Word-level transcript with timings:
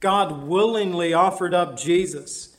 God 0.00 0.42
willingly 0.44 1.12
offered 1.12 1.54
up 1.54 1.76
Jesus. 1.76 2.56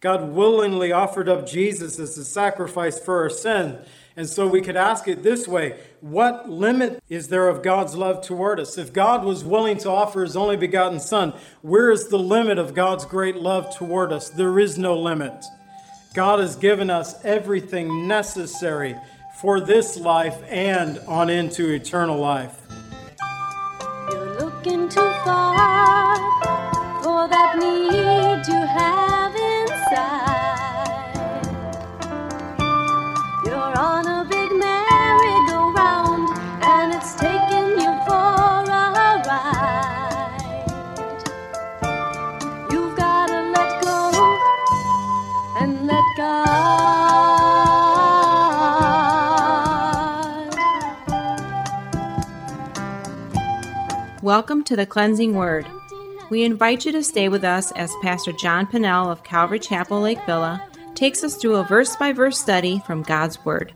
God 0.00 0.30
willingly 0.30 0.92
offered 0.92 1.30
up 1.30 1.46
Jesus 1.46 1.98
as 1.98 2.18
a 2.18 2.24
sacrifice 2.24 2.98
for 2.98 3.22
our 3.22 3.30
sin. 3.30 3.78
And 4.16 4.28
so 4.28 4.46
we 4.46 4.60
could 4.60 4.76
ask 4.76 5.08
it 5.08 5.22
this 5.22 5.48
way 5.48 5.78
What 6.00 6.48
limit 6.48 7.02
is 7.08 7.28
there 7.28 7.48
of 7.48 7.62
God's 7.62 7.96
love 7.96 8.24
toward 8.24 8.60
us? 8.60 8.78
If 8.78 8.92
God 8.92 9.24
was 9.24 9.42
willing 9.42 9.78
to 9.78 9.90
offer 9.90 10.22
his 10.22 10.36
only 10.36 10.56
begotten 10.56 11.00
Son, 11.00 11.32
where 11.62 11.90
is 11.90 12.08
the 12.08 12.18
limit 12.18 12.58
of 12.58 12.74
God's 12.74 13.06
great 13.06 13.36
love 13.36 13.74
toward 13.74 14.12
us? 14.12 14.28
There 14.28 14.58
is 14.58 14.78
no 14.78 14.96
limit. 14.96 15.44
God 16.14 16.38
has 16.38 16.54
given 16.54 16.90
us 16.90 17.16
everything 17.24 18.06
necessary 18.06 18.94
for 19.40 19.58
this 19.58 19.98
life 19.98 20.40
and 20.48 20.98
on 21.00 21.28
into 21.28 21.70
eternal 21.70 22.18
life. 22.18 22.60
And 45.56 45.86
let 45.86 46.02
God. 46.16 46.54
Welcome 54.22 54.64
to 54.64 54.74
the 54.74 54.86
Cleansing 54.86 55.34
Word. 55.34 55.66
We 56.30 56.44
invite 56.44 56.86
you 56.86 56.92
to 56.92 57.02
stay 57.04 57.28
with 57.28 57.44
us 57.44 57.70
as 57.72 57.92
Pastor 58.02 58.32
John 58.32 58.66
Pinnell 58.66 59.12
of 59.12 59.22
Calvary 59.22 59.58
Chapel 59.58 60.00
Lake 60.00 60.24
Villa 60.26 60.66
takes 60.94 61.22
us 61.22 61.36
through 61.36 61.56
a 61.56 61.64
verse 61.64 61.94
by 61.96 62.12
verse 62.12 62.40
study 62.40 62.80
from 62.86 63.02
God's 63.02 63.44
Word. 63.44 63.72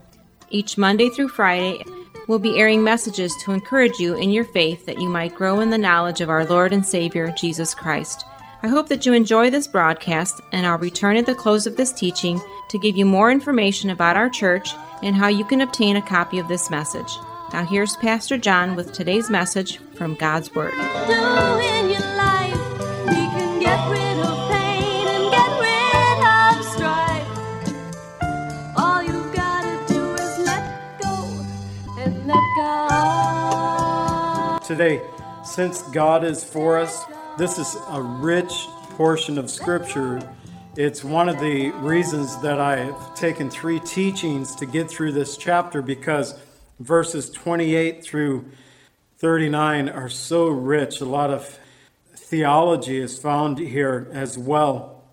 Each 0.51 0.79
Monday 0.79 1.11
through 1.11 1.29
Friday, 1.29 1.85
we'll 2.27 2.39
be 2.39 2.59
airing 2.59 2.83
messages 2.83 3.37
to 3.43 3.53
encourage 3.53 3.99
you 3.99 4.17
in 4.17 4.31
your 4.31 4.45
faith 4.45 4.87
that 4.87 5.01
you 5.01 5.09
might 5.09 5.35
grow 5.35 5.61
in 5.61 5.71
the 5.71 5.79
knowledge 5.79 6.21
of 6.21 6.31
our 6.31 6.47
Lord 6.47 6.73
and 6.73 6.85
Savior, 6.85 7.33
Jesus 7.37 7.75
Christ. 7.75 8.25
I 8.61 8.67
hope 8.67 8.89
that 8.89 9.07
you 9.07 9.13
enjoy 9.13 9.51
this 9.51 9.69
broadcast, 9.69 10.41
and 10.51 10.67
I'll 10.67 10.79
return 10.79 11.17
at 11.17 11.27
the 11.27 11.35
close 11.35 11.69
of 11.69 11.77
this 11.77 11.93
teaching 11.93 12.41
to 12.71 12.79
give 12.79 12.97
you 12.97 13.05
more 13.05 13.31
information 13.31 13.91
about 13.91 14.17
our 14.17 14.29
church 14.29 14.71
and 15.01 15.15
how 15.15 15.29
you 15.29 15.45
can 15.45 15.61
obtain 15.61 15.95
a 15.95 16.03
copy 16.03 16.41
of 16.41 16.49
this 16.49 16.69
message. 16.69 17.17
Now, 17.53 17.65
here's 17.65 17.95
Pastor 17.97 18.37
John 18.37 18.75
with 18.75 18.93
today's 18.93 19.31
message 19.31 19.79
from 19.95 20.17
God's 20.17 20.53
Word. 20.57 20.73
do 20.73 20.77
in 20.77 21.89
your 21.89 22.01
life. 22.17 22.59
We 23.07 23.15
can 23.15 23.61
get 23.61 23.79
rid 23.93 24.19
of 24.27 24.51
pain 24.51 25.07
and 25.07 25.31
get 25.31 25.61
rid 25.61 26.19
of 26.27 26.65
strife. 26.75 27.29
All 28.77 29.01
you 29.05 29.31
gotta 29.33 29.79
do 29.87 30.15
is 30.15 30.39
let 30.41 31.01
go 31.01 31.15
and 31.97 32.27
let 32.27 32.43
God. 32.57 34.63
Today, 34.65 35.01
since 35.45 35.83
God 35.83 36.25
is 36.25 36.43
for 36.43 36.77
us, 36.77 37.05
this 37.39 37.57
is 37.57 37.77
a 37.91 38.03
rich 38.03 38.67
portion 38.97 39.39
of 39.39 39.49
Scripture. 39.49 40.21
It's 40.77 41.05
one 41.05 41.29
of 41.29 41.39
the 41.39 41.71
reasons 41.71 42.37
that 42.43 42.61
I've 42.61 43.15
taken 43.15 43.49
three 43.49 43.79
teachings 43.79 44.57
to 44.57 44.67
get 44.67 44.91
through 44.91 45.13
this 45.13 45.37
chapter 45.37 45.81
because 45.81 46.35
verses 46.81 47.31
28 47.31 48.03
through 48.03 48.45
39 49.19 49.89
are 49.89 50.09
so 50.09 50.49
rich. 50.49 51.01
A 51.01 51.05
lot 51.05 51.31
of 51.31 51.61
theology 52.17 52.99
is 52.99 53.17
found 53.17 53.59
here 53.59 54.09
as 54.13 54.37
well. 54.37 55.05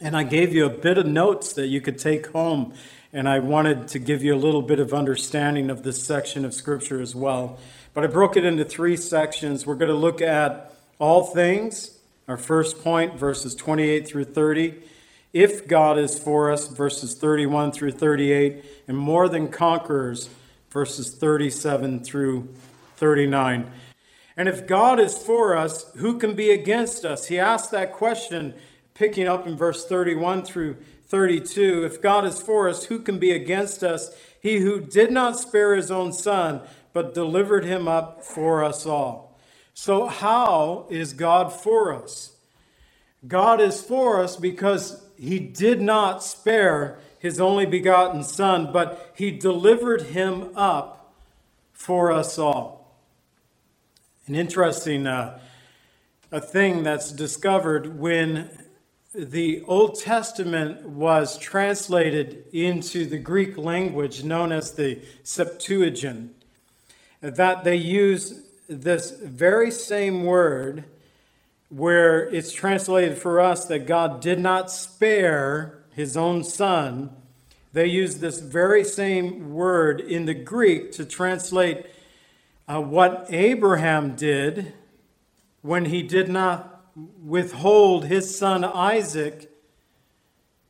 And 0.00 0.16
I 0.16 0.24
gave 0.24 0.52
you 0.52 0.66
a 0.66 0.70
bit 0.70 0.98
of 0.98 1.06
notes 1.06 1.52
that 1.52 1.68
you 1.68 1.80
could 1.80 1.96
take 1.96 2.26
home, 2.26 2.74
and 3.12 3.28
I 3.28 3.38
wanted 3.38 3.86
to 3.88 4.00
give 4.00 4.24
you 4.24 4.34
a 4.34 4.36
little 4.36 4.62
bit 4.62 4.80
of 4.80 4.92
understanding 4.92 5.70
of 5.70 5.84
this 5.84 6.02
section 6.02 6.44
of 6.44 6.54
Scripture 6.54 7.00
as 7.00 7.14
well. 7.14 7.60
But 7.94 8.02
I 8.02 8.08
broke 8.08 8.36
it 8.36 8.44
into 8.44 8.64
three 8.64 8.96
sections. 8.96 9.64
We're 9.64 9.76
going 9.76 9.92
to 9.92 9.96
look 9.96 10.20
at 10.20 10.71
all 11.02 11.24
things, 11.24 11.98
our 12.28 12.36
first 12.36 12.80
point, 12.84 13.18
verses 13.18 13.56
28 13.56 14.06
through 14.06 14.22
30. 14.22 14.74
If 15.32 15.66
God 15.66 15.98
is 15.98 16.16
for 16.16 16.52
us, 16.52 16.68
verses 16.68 17.14
31 17.14 17.72
through 17.72 17.90
38, 17.90 18.64
and 18.86 18.96
more 18.96 19.28
than 19.28 19.48
conquerors, 19.48 20.30
verses 20.70 21.12
37 21.12 22.04
through 22.04 22.48
39. 22.98 23.68
And 24.36 24.48
if 24.48 24.64
God 24.64 25.00
is 25.00 25.18
for 25.18 25.56
us, 25.56 25.90
who 25.96 26.20
can 26.20 26.36
be 26.36 26.52
against 26.52 27.04
us? 27.04 27.26
He 27.26 27.36
asked 27.36 27.72
that 27.72 27.92
question, 27.92 28.54
picking 28.94 29.26
up 29.26 29.44
in 29.44 29.56
verse 29.56 29.84
31 29.84 30.44
through 30.44 30.76
32. 31.08 31.84
If 31.84 32.00
God 32.00 32.24
is 32.24 32.40
for 32.40 32.68
us, 32.68 32.84
who 32.84 33.00
can 33.00 33.18
be 33.18 33.32
against 33.32 33.82
us? 33.82 34.16
He 34.40 34.60
who 34.60 34.80
did 34.80 35.10
not 35.10 35.36
spare 35.36 35.74
his 35.74 35.90
own 35.90 36.12
son, 36.12 36.60
but 36.92 37.12
delivered 37.12 37.64
him 37.64 37.88
up 37.88 38.24
for 38.24 38.62
us 38.62 38.86
all. 38.86 39.31
So, 39.74 40.06
how 40.06 40.86
is 40.90 41.12
God 41.12 41.52
for 41.52 41.94
us? 41.94 42.36
God 43.26 43.60
is 43.60 43.82
for 43.82 44.22
us 44.22 44.36
because 44.36 45.02
he 45.16 45.38
did 45.38 45.80
not 45.80 46.22
spare 46.22 46.98
his 47.18 47.40
only 47.40 47.66
begotten 47.66 48.24
Son, 48.24 48.72
but 48.72 49.12
he 49.14 49.30
delivered 49.30 50.02
him 50.02 50.50
up 50.56 51.14
for 51.72 52.10
us 52.12 52.38
all. 52.38 52.98
An 54.26 54.34
interesting 54.34 55.06
uh, 55.06 55.38
a 56.32 56.40
thing 56.40 56.82
that's 56.82 57.12
discovered 57.12 57.98
when 57.98 58.48
the 59.14 59.62
Old 59.66 60.00
Testament 60.00 60.88
was 60.88 61.36
translated 61.38 62.46
into 62.52 63.04
the 63.04 63.18
Greek 63.18 63.58
language 63.58 64.24
known 64.24 64.50
as 64.50 64.72
the 64.72 65.00
Septuagint, 65.22 66.34
that 67.20 67.64
they 67.64 67.76
use 67.76 68.40
this 68.80 69.10
very 69.10 69.70
same 69.70 70.24
word 70.24 70.84
where 71.68 72.28
it's 72.28 72.52
translated 72.52 73.16
for 73.16 73.40
us 73.40 73.64
that 73.66 73.86
God 73.86 74.20
did 74.20 74.38
not 74.38 74.70
spare 74.70 75.78
his 75.94 76.16
own 76.16 76.44
son, 76.44 77.10
they 77.72 77.86
use 77.86 78.16
this 78.16 78.40
very 78.40 78.84
same 78.84 79.54
word 79.54 80.00
in 80.00 80.26
the 80.26 80.34
Greek 80.34 80.92
to 80.92 81.04
translate 81.04 81.86
uh, 82.68 82.80
what 82.80 83.26
Abraham 83.30 84.14
did 84.14 84.74
when 85.62 85.86
he 85.86 86.02
did 86.02 86.28
not 86.28 86.84
withhold 87.24 88.04
his 88.04 88.36
son 88.36 88.64
Isaac 88.64 89.50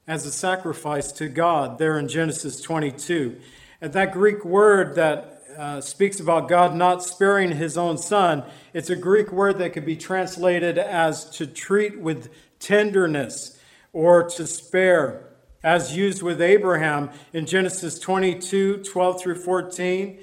as 0.06 0.26
a 0.26 0.32
sacrifice 0.32 1.10
to 1.12 1.28
God, 1.28 1.78
there 1.78 1.98
in 1.98 2.08
Genesis 2.08 2.60
22. 2.60 3.36
And 3.80 3.92
that 3.92 4.12
Greek 4.12 4.44
word 4.44 4.94
that 4.94 5.31
uh, 5.56 5.80
speaks 5.80 6.20
about 6.20 6.48
God 6.48 6.74
not 6.74 7.02
sparing 7.02 7.52
his 7.52 7.76
own 7.76 7.98
son, 7.98 8.44
it's 8.72 8.90
a 8.90 8.96
Greek 8.96 9.32
word 9.32 9.58
that 9.58 9.72
could 9.72 9.86
be 9.86 9.96
translated 9.96 10.78
as 10.78 11.28
to 11.30 11.46
treat 11.46 12.00
with 12.00 12.30
tenderness 12.58 13.58
or 13.92 14.28
to 14.30 14.46
spare, 14.46 15.28
as 15.62 15.96
used 15.96 16.22
with 16.22 16.41
Abraham 16.41 17.10
in 17.32 17.46
Genesis 17.46 17.98
22 17.98 18.78
12 18.78 19.20
through 19.20 19.34
14, 19.36 20.18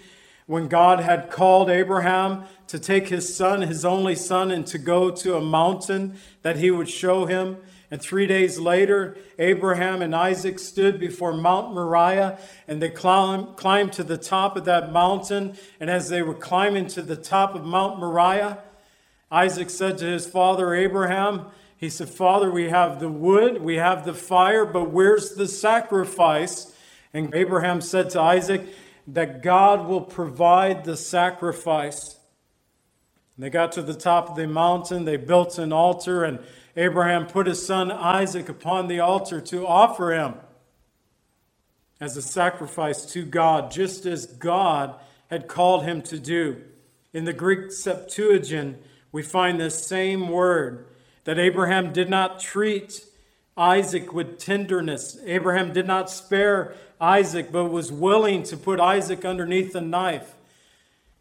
when 0.48 0.68
God 0.68 1.00
had 1.00 1.30
called 1.30 1.70
Abraham 1.70 2.46
to 2.68 2.80
take 2.80 3.10
his 3.10 3.36
son, 3.36 3.62
his 3.62 3.86
only 3.86 4.16
son, 4.16 4.52
and 4.52 4.66
to 4.68 4.78
go 4.78 5.12
to 5.12 5.36
a 5.36 5.42
mountain 5.42 6.18
that 6.42 6.58
he 6.58 6.72
would 6.72 6.90
show 6.90 7.26
him. 7.26 7.58
And 7.92 8.00
three 8.00 8.28
days 8.28 8.60
later, 8.60 9.18
Abraham 9.40 10.02
and 10.02 10.16
Isaac 10.16 10.60
stood 10.60 11.00
before 11.00 11.34
Mount 11.34 11.74
Moriah 11.74 12.38
and 12.68 12.82
they 12.82 12.90
climbed, 12.90 13.94
to 13.94 14.04
the 14.04 14.18
top 14.18 14.56
of 14.56 14.66
that 14.66 14.92
mountain. 14.92 15.58
And 15.80 15.90
as 15.90 16.10
they 16.10 16.22
were 16.22 16.36
climbing 16.36 16.88
to 16.88 17.02
the 17.02 17.16
top 17.16 17.56
of 17.56 17.66
Mount 17.66 18.00
Moriah, 18.00 18.60
Isaac 19.32 19.70
said 19.70 19.98
to 20.00 20.06
his 20.06 20.28
father 20.28 20.76
Abraham, 20.76 21.48
He 21.78 21.90
said, 21.90 22.10
Father, 22.10 22.52
we 22.52 22.70
have 22.70 23.00
the 23.00 23.10
wood, 23.10 23.62
we 23.62 23.78
have 23.78 24.06
the 24.06 24.14
fire, 24.14 24.66
but 24.66 24.92
where's 24.92 25.32
the 25.32 25.48
sacrifice? 25.48 26.72
And 27.12 27.34
Abraham 27.34 27.82
said 27.82 28.12
to 28.12 28.22
Isaac 28.22 28.68
that 29.08 29.42
God 29.42 29.88
will 29.88 30.02
provide 30.02 30.84
the 30.84 30.98
sacrifice. 30.98 32.20
And 33.36 33.46
they 33.46 33.50
got 33.50 33.72
to 33.74 33.82
the 33.82 33.96
top 33.96 34.30
of 34.30 34.36
the 34.36 34.48
mountain, 34.48 35.06
they 35.06 35.18
built 35.18 35.58
an 35.58 35.74
altar, 35.74 36.24
and 36.24 36.40
Abraham 36.80 37.28
put 37.28 37.46
his 37.46 37.66
son 37.66 37.92
Isaac 37.92 38.48
upon 38.48 38.88
the 38.88 39.02
altar 39.02 39.42
to 39.42 39.68
offer 39.68 40.14
him 40.14 40.36
as 42.00 42.16
a 42.16 42.22
sacrifice 42.22 43.06
to 43.08 43.26
God, 43.26 43.70
just 43.70 44.06
as 44.06 44.26
God 44.26 44.96
had 45.30 45.50
called 45.50 45.84
him 45.84 46.02
to 46.04 46.18
do. 46.18 46.62
In 47.12 47.26
the 47.26 47.34
Greek 47.34 47.74
Septuagint, 47.74 48.78
we 49.12 49.22
find 49.22 49.60
this 49.60 49.86
same 49.86 50.30
word 50.30 50.86
that 51.26 51.38
Abraham 51.38 51.92
did 51.92 52.10
not 52.10 52.40
treat 52.40 53.06
Isaac 53.58 54.14
with 54.14 54.40
tenderness. 54.40 55.18
Abraham 55.26 55.74
did 55.74 55.86
not 55.86 56.10
spare 56.10 56.76
Isaac, 57.02 57.52
but 57.52 57.66
was 57.66 57.92
willing 57.92 58.44
to 58.44 58.56
put 58.56 58.80
Isaac 58.80 59.26
underneath 59.26 59.74
the 59.74 59.82
knife. 59.82 60.34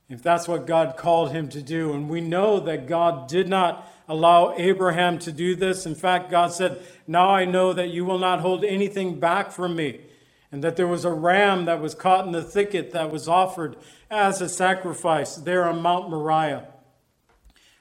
If 0.08 0.22
that's 0.22 0.48
what 0.48 0.66
God 0.66 0.96
called 0.96 1.32
him 1.32 1.48
to 1.50 1.62
do. 1.62 1.92
And 1.92 2.08
we 2.08 2.20
know 2.20 2.60
that 2.60 2.86
God 2.86 3.28
did 3.28 3.48
not 3.48 3.90
allow 4.08 4.54
Abraham 4.56 5.18
to 5.20 5.32
do 5.32 5.54
this. 5.54 5.84
In 5.84 5.94
fact, 5.94 6.30
God 6.30 6.52
said, 6.52 6.82
Now 7.06 7.30
I 7.30 7.44
know 7.44 7.72
that 7.72 7.90
you 7.90 8.04
will 8.04 8.18
not 8.18 8.40
hold 8.40 8.64
anything 8.64 9.20
back 9.20 9.52
from 9.52 9.76
me. 9.76 10.00
And 10.50 10.64
that 10.64 10.76
there 10.76 10.86
was 10.86 11.04
a 11.04 11.12
ram 11.12 11.66
that 11.66 11.82
was 11.82 11.94
caught 11.94 12.24
in 12.24 12.32
the 12.32 12.42
thicket 12.42 12.92
that 12.92 13.10
was 13.10 13.28
offered 13.28 13.76
as 14.10 14.40
a 14.40 14.48
sacrifice 14.48 15.36
there 15.36 15.68
on 15.68 15.82
Mount 15.82 16.08
Moriah. 16.08 16.68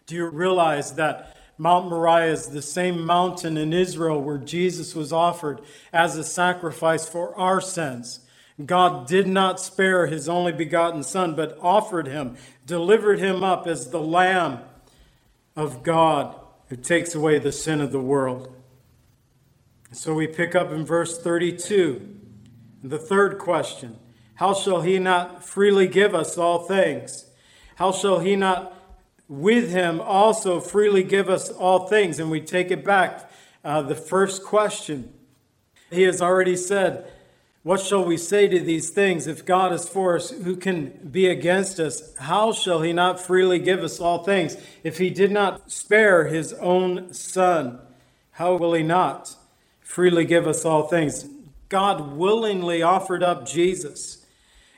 Do 0.05 0.15
you 0.15 0.25
realize 0.27 0.95
that 0.95 1.37
Mount 1.57 1.89
Moriah 1.89 2.33
is 2.33 2.47
the 2.47 2.61
same 2.61 3.05
mountain 3.05 3.57
in 3.57 3.71
Israel 3.71 4.21
where 4.21 4.37
Jesus 4.37 4.95
was 4.95 5.13
offered 5.13 5.61
as 5.93 6.17
a 6.17 6.25
sacrifice 6.25 7.07
for 7.07 7.33
our 7.39 7.61
sins? 7.61 8.19
God 8.65 9.07
did 9.07 9.27
not 9.27 9.59
spare 9.59 10.07
his 10.07 10.27
only 10.27 10.51
begotten 10.51 11.03
Son, 11.03 11.35
but 11.35 11.57
offered 11.61 12.07
him, 12.07 12.37
delivered 12.65 13.19
him 13.19 13.43
up 13.43 13.67
as 13.67 13.91
the 13.91 14.01
Lamb 14.01 14.59
of 15.55 15.83
God 15.83 16.35
who 16.69 16.75
takes 16.75 17.13
away 17.13 17.37
the 17.37 17.51
sin 17.51 17.81
of 17.81 17.91
the 17.91 17.99
world. 17.99 18.53
So 19.91 20.13
we 20.13 20.27
pick 20.27 20.55
up 20.55 20.71
in 20.71 20.85
verse 20.85 21.17
32. 21.19 22.15
The 22.83 22.97
third 22.97 23.37
question 23.37 23.97
How 24.35 24.53
shall 24.53 24.81
he 24.81 24.97
not 24.99 25.43
freely 25.43 25.87
give 25.87 26.15
us 26.15 26.37
all 26.37 26.59
things? 26.59 27.25
How 27.75 27.91
shall 27.91 28.19
he 28.19 28.35
not 28.35 28.73
with 29.27 29.71
him 29.71 30.01
also 30.01 30.59
freely 30.59 31.03
give 31.03 31.29
us 31.29 31.49
all 31.49 31.87
things? 31.87 32.19
And 32.19 32.31
we 32.31 32.41
take 32.41 32.71
it 32.71 32.83
back. 32.83 33.31
Uh, 33.63 33.81
the 33.83 33.95
first 33.95 34.43
question. 34.43 35.13
He 35.89 36.03
has 36.03 36.21
already 36.21 36.57
said, 36.57 37.09
what 37.67 37.81
shall 37.81 38.05
we 38.05 38.15
say 38.15 38.47
to 38.47 38.61
these 38.61 38.91
things? 38.91 39.27
If 39.27 39.43
God 39.43 39.73
is 39.73 39.89
for 39.89 40.15
us, 40.15 40.29
who 40.29 40.55
can 40.55 41.09
be 41.11 41.27
against 41.27 41.81
us? 41.81 42.15
How 42.15 42.53
shall 42.53 42.81
he 42.81 42.93
not 42.93 43.19
freely 43.19 43.59
give 43.59 43.83
us 43.83 43.99
all 43.99 44.23
things? 44.23 44.55
If 44.85 44.99
he 44.99 45.09
did 45.09 45.33
not 45.33 45.69
spare 45.69 46.27
his 46.27 46.53
own 46.53 47.11
son, 47.13 47.79
how 48.31 48.55
will 48.55 48.71
he 48.71 48.83
not 48.83 49.35
freely 49.81 50.23
give 50.23 50.47
us 50.47 50.63
all 50.63 50.87
things? 50.87 51.25
God 51.67 52.15
willingly 52.15 52.81
offered 52.81 53.21
up 53.21 53.45
Jesus. 53.45 54.25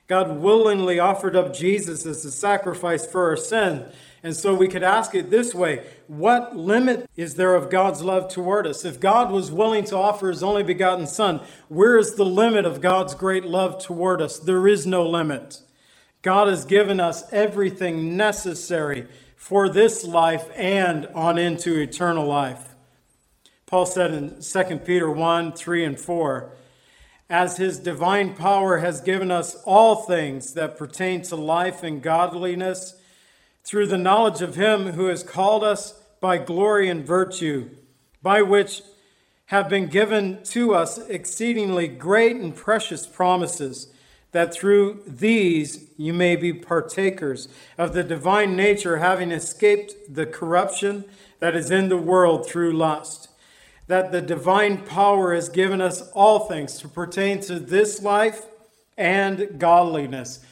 God 0.08 0.40
willingly 0.40 0.98
offered 0.98 1.36
up 1.36 1.54
Jesus 1.54 2.08
as 2.08 2.26
a 2.26 2.32
sacrifice 2.32 3.06
for 3.06 3.30
our 3.30 3.38
sin 3.38 3.86
and 4.22 4.36
so 4.36 4.54
we 4.54 4.68
could 4.68 4.84
ask 4.84 5.16
it 5.16 5.30
this 5.30 5.54
way 5.54 5.86
What 6.08 6.56
limit 6.56 7.10
is 7.16 7.36
there 7.36 7.56
of 7.56 7.70
God's 7.70 8.02
love 8.02 8.30
toward 8.30 8.68
us? 8.68 8.84
If 8.86 9.00
God 9.00 9.32
was 9.32 9.52
willing 9.52 9.86
to 9.86 9.98
offer 9.98 10.30
his 10.30 10.44
only 10.44 10.64
begotten 10.64 11.08
Son, 11.08 11.42
where 11.68 11.98
is 11.98 12.16
the 12.16 12.26
limit 12.26 12.66
of 12.66 12.82
God's 12.82 13.16
great 13.16 13.46
love 13.46 13.82
toward 13.82 14.22
us? 14.22 14.38
There 14.38 14.68
is 14.68 14.86
no 14.86 15.08
limit. 15.08 15.62
God 16.22 16.50
has 16.50 16.66
given 16.66 17.00
us 17.00 17.32
everything 17.32 18.18
necessary 18.18 19.08
for 19.38 19.70
this 19.70 20.04
life 20.04 20.50
and 20.56 21.08
on 21.08 21.38
into 21.38 21.80
eternal 21.80 22.26
life. 22.26 22.76
Paul 23.66 23.86
said 23.86 24.14
in 24.14 24.42
2 24.42 24.78
Peter 24.80 25.10
1 25.10 25.54
3 25.54 25.86
and 25.86 26.00
4, 26.00 26.52
as 27.30 27.58
his 27.58 27.78
divine 27.80 28.34
power 28.34 28.80
has 28.80 29.02
given 29.02 29.30
us 29.30 29.56
all 29.64 29.98
things 29.98 30.56
that 30.56 30.78
pertain 30.78 31.22
to 31.22 31.36
life 31.36 31.84
and 31.84 32.02
godliness 32.02 32.99
through 33.64 33.88
the 33.88 33.98
knowledge 33.98 34.42
of 34.42 34.56
him 34.56 34.94
who 34.94 35.08
has 35.08 35.24
called 35.24 35.64
us 35.64 35.94
by 36.20 36.38
glory 36.38 36.90
and 36.90 37.06
virtue, 37.06 37.70
by 38.22 38.42
which 38.42 38.82
have 39.48 39.70
been 39.70 39.88
given 39.88 40.44
to 40.44 40.76
us 40.76 40.98
exceedingly 41.08 41.88
great 41.88 42.36
and 42.36 42.56
precious 42.56 43.08
promises, 43.08 43.92
that 44.32 44.54
through 44.54 45.02
these 45.08 45.90
you 45.98 46.14
may 46.14 46.36
be 46.36 46.54
partakers 46.54 47.48
of 47.78 47.94
the 47.94 48.04
divine 48.04 48.56
nature, 48.56 48.98
having 48.98 49.32
escaped 49.32 49.94
the 50.14 50.26
corruption 50.26 51.04
that 51.40 51.56
is 51.56 51.72
in 51.72 51.90
the 51.90 51.98
world 51.98 52.48
through 52.48 52.74
lust. 52.74 53.30
That 53.88 54.12
the 54.12 54.22
divine 54.22 54.86
power 54.86 55.34
has 55.34 55.50
given 55.50 55.82
us 55.82 56.12
all 56.12 56.42
things 56.42 56.78
to 56.80 56.88
pertain 56.88 57.40
to 57.42 57.60
this 57.60 58.04
life 58.04 58.46
and 58.98 59.58
godliness 59.58 60.46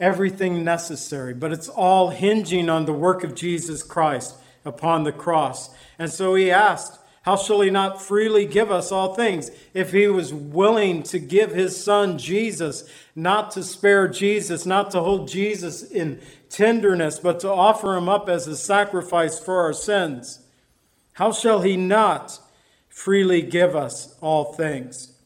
everything 0.00 0.64
necessary, 0.64 1.34
but 1.34 1.52
it's 1.52 1.68
all 1.68 2.10
hinging 2.10 2.68
on 2.68 2.86
the 2.86 2.92
work 2.92 3.24
of 3.24 3.34
Jesus 3.34 3.82
Christ 3.82 4.36
upon 4.64 5.04
the 5.04 5.12
cross. 5.12 5.70
And 5.98 6.10
so 6.10 6.34
he 6.34 6.50
asked, 6.50 6.98
How 7.22 7.36
shall 7.36 7.60
he 7.60 7.70
not 7.70 8.00
freely 8.00 8.46
give 8.46 8.70
us 8.70 8.92
all 8.92 9.14
things? 9.14 9.50
If 9.74 9.92
he 9.92 10.06
was 10.06 10.32
willing 10.32 11.02
to 11.04 11.18
give 11.18 11.52
his 11.52 11.82
son 11.82 12.18
Jesus, 12.18 12.88
not 13.16 13.50
to 13.52 13.62
spare 13.62 14.06
Jesus, 14.06 14.64
not 14.64 14.90
to 14.92 15.00
hold 15.00 15.28
Jesus 15.28 15.82
in 15.82 16.20
tenderness, 16.48 17.18
but 17.18 17.40
to 17.40 17.50
offer 17.50 17.96
him 17.96 18.08
up 18.08 18.28
as 18.28 18.46
a 18.46 18.56
sacrifice 18.56 19.40
for 19.40 19.60
our 19.60 19.72
sins, 19.72 20.40
how 21.14 21.32
shall 21.32 21.62
he 21.62 21.76
not 21.76 22.38
freely 22.88 23.42
give 23.42 23.74
us 23.74 24.16
all 24.20 24.52
things? 24.52 25.17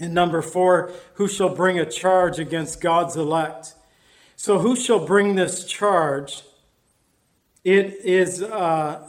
And 0.00 0.14
number 0.14 0.42
four, 0.42 0.92
who 1.14 1.28
shall 1.28 1.54
bring 1.54 1.78
a 1.78 1.86
charge 1.86 2.38
against 2.38 2.80
God's 2.80 3.16
elect? 3.16 3.74
So, 4.36 4.60
who 4.60 4.76
shall 4.76 5.04
bring 5.04 5.34
this 5.34 5.64
charge? 5.64 6.42
It 7.64 7.98
is 8.04 8.42
uh, 8.42 9.08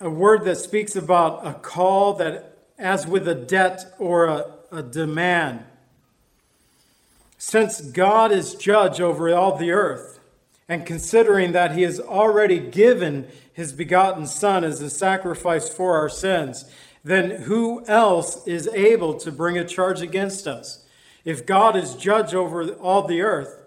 a 0.00 0.10
word 0.10 0.44
that 0.44 0.56
speaks 0.56 0.94
about 0.94 1.46
a 1.46 1.54
call 1.54 2.14
that, 2.14 2.58
as 2.78 3.06
with 3.06 3.26
a 3.26 3.34
debt 3.34 3.84
or 3.98 4.26
a, 4.26 4.46
a 4.70 4.82
demand. 4.82 5.64
Since 7.38 7.80
God 7.80 8.30
is 8.30 8.54
judge 8.54 9.00
over 9.00 9.34
all 9.34 9.56
the 9.56 9.70
earth, 9.70 10.20
and 10.68 10.84
considering 10.84 11.52
that 11.52 11.74
he 11.74 11.82
has 11.82 11.98
already 11.98 12.58
given 12.58 13.26
his 13.52 13.72
begotten 13.72 14.26
Son 14.26 14.62
as 14.62 14.82
a 14.82 14.90
sacrifice 14.90 15.68
for 15.68 15.96
our 15.96 16.08
sins, 16.08 16.70
then 17.08 17.30
who 17.42 17.84
else 17.86 18.46
is 18.46 18.68
able 18.68 19.14
to 19.14 19.32
bring 19.32 19.56
a 19.56 19.64
charge 19.64 20.02
against 20.02 20.46
us? 20.46 20.84
If 21.24 21.46
God 21.46 21.74
is 21.76 21.94
judge 21.94 22.34
over 22.34 22.70
all 22.74 23.06
the 23.06 23.22
earth, 23.22 23.58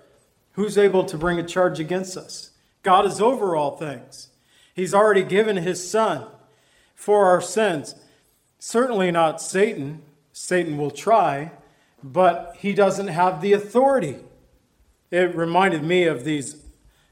who's 0.53 0.77
able 0.77 1.05
to 1.05 1.17
bring 1.17 1.39
a 1.39 1.43
charge 1.43 1.79
against 1.79 2.17
us? 2.17 2.51
God 2.83 3.05
is 3.05 3.21
over 3.21 3.55
all 3.55 3.77
things. 3.77 4.29
He's 4.73 4.93
already 4.93 5.23
given 5.23 5.57
his 5.57 5.89
son 5.89 6.27
for 6.95 7.25
our 7.25 7.41
sins. 7.41 7.95
Certainly 8.59 9.11
not 9.11 9.41
Satan. 9.41 10.03
Satan 10.33 10.77
will 10.77 10.91
try, 10.91 11.51
but 12.03 12.55
he 12.59 12.73
doesn't 12.73 13.09
have 13.09 13.41
the 13.41 13.53
authority. 13.53 14.17
It 15.09 15.35
reminded 15.35 15.83
me 15.83 16.05
of 16.05 16.23
these 16.23 16.55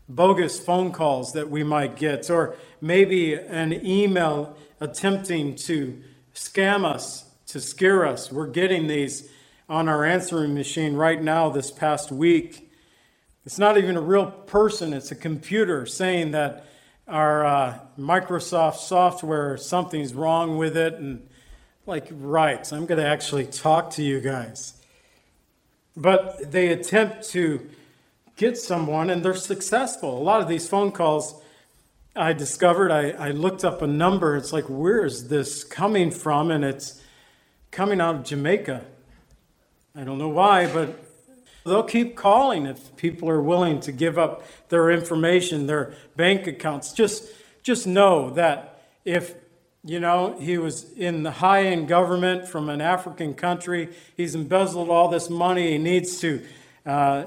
bogus 0.07 0.59
phone 0.59 0.91
calls 0.91 1.33
that 1.33 1.49
we 1.49 1.63
might 1.63 1.95
get, 1.95 2.29
or 2.29 2.55
maybe 2.81 3.33
an 3.33 3.73
email 3.85 4.55
attempting 4.79 5.55
to 5.55 6.01
scam 6.33 6.85
us, 6.85 7.25
to 7.47 7.59
scare 7.59 8.05
us. 8.05 8.31
We're 8.31 8.47
getting 8.47 8.87
these 8.87 9.29
on 9.67 9.87
our 9.87 10.03
answering 10.03 10.53
machine 10.53 10.95
right 10.95 11.21
now 11.21 11.49
this 11.49 11.71
past 11.71 12.11
week. 12.11 12.71
It's 13.45 13.59
not 13.59 13.77
even 13.77 13.95
a 13.95 14.01
real 14.01 14.27
person, 14.27 14.93
it's 14.93 15.11
a 15.11 15.15
computer 15.15 15.85
saying 15.85 16.31
that 16.31 16.65
our 17.07 17.45
uh, 17.45 17.79
Microsoft 17.97 18.77
software, 18.77 19.57
something's 19.57 20.13
wrong 20.13 20.57
with 20.57 20.77
it. 20.77 20.93
And 20.93 21.27
like, 21.85 22.07
right, 22.11 22.71
I'm 22.71 22.85
going 22.85 23.01
to 23.01 23.07
actually 23.07 23.47
talk 23.47 23.91
to 23.91 24.03
you 24.03 24.19
guys. 24.19 24.73
But 25.97 26.51
they 26.51 26.69
attempt 26.69 27.29
to 27.29 27.67
get 28.35 28.57
someone 28.57 29.09
and 29.09 29.25
they're 29.25 29.33
successful. 29.33 30.17
A 30.17 30.23
lot 30.23 30.41
of 30.41 30.47
these 30.47 30.69
phone 30.69 30.91
calls 30.91 31.41
I 32.15 32.33
discovered, 32.33 32.91
I, 32.91 33.11
I 33.11 33.31
looked 33.31 33.63
up 33.63 33.81
a 33.81 33.87
number. 33.87 34.35
It's 34.35 34.51
like, 34.51 34.65
where 34.65 35.05
is 35.05 35.29
this 35.29 35.63
coming 35.63 36.11
from? 36.11 36.51
And 36.51 36.63
it's 36.63 37.01
coming 37.71 38.01
out 38.01 38.15
of 38.15 38.23
Jamaica. 38.23 38.83
I 39.95 40.03
don't 40.03 40.17
know 40.17 40.29
why, 40.29 40.71
but 40.71 41.03
they'll 41.65 41.83
keep 41.83 42.15
calling 42.15 42.65
if 42.65 42.95
people 42.95 43.29
are 43.29 43.41
willing 43.41 43.79
to 43.81 43.91
give 43.91 44.17
up 44.17 44.43
their 44.69 44.89
information, 44.89 45.67
their 45.67 45.93
bank 46.15 46.47
accounts. 46.47 46.93
Just, 46.93 47.25
just 47.63 47.85
know 47.85 48.31
that 48.31 48.81
if 49.05 49.35
you 49.83 49.99
know, 49.99 50.37
he 50.39 50.57
was 50.57 50.91
in 50.93 51.23
the 51.23 51.31
high 51.31 51.63
end 51.63 51.87
government 51.87 52.47
from 52.47 52.69
an 52.69 52.81
African 52.81 53.33
country. 53.33 53.89
He's 54.17 54.35
embezzled 54.35 54.89
all 54.89 55.07
this 55.07 55.29
money. 55.29 55.71
He 55.71 55.77
needs 55.77 56.19
to 56.19 56.45
uh, 56.85 57.25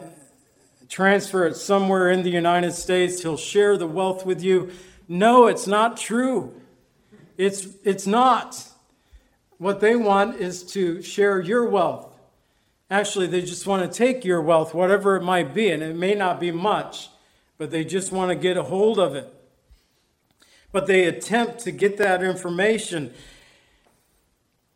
transfer 0.92 1.46
it 1.46 1.56
somewhere 1.56 2.10
in 2.10 2.22
the 2.22 2.30
United 2.30 2.72
States. 2.72 3.22
He'll 3.22 3.38
share 3.38 3.78
the 3.78 3.86
wealth 3.86 4.26
with 4.26 4.42
you. 4.42 4.70
No, 5.08 5.46
it's 5.46 5.66
not 5.66 5.96
true. 5.96 6.54
It's, 7.38 7.66
it's 7.82 8.06
not. 8.06 8.68
What 9.56 9.80
they 9.80 9.96
want 9.96 10.36
is 10.36 10.62
to 10.74 11.00
share 11.00 11.40
your 11.40 11.66
wealth. 11.66 12.14
Actually, 12.90 13.26
they 13.26 13.40
just 13.40 13.66
want 13.66 13.90
to 13.90 13.98
take 13.98 14.22
your 14.22 14.42
wealth, 14.42 14.74
whatever 14.74 15.16
it 15.16 15.22
might 15.22 15.54
be, 15.54 15.70
and 15.70 15.82
it 15.82 15.96
may 15.96 16.14
not 16.14 16.38
be 16.38 16.50
much, 16.50 17.08
but 17.56 17.70
they 17.70 17.86
just 17.86 18.12
want 18.12 18.28
to 18.28 18.34
get 18.34 18.58
a 18.58 18.62
hold 18.62 18.98
of 18.98 19.14
it. 19.14 19.32
But 20.72 20.86
they 20.86 21.04
attempt 21.04 21.60
to 21.60 21.70
get 21.70 21.96
that 21.96 22.22
information. 22.22 23.14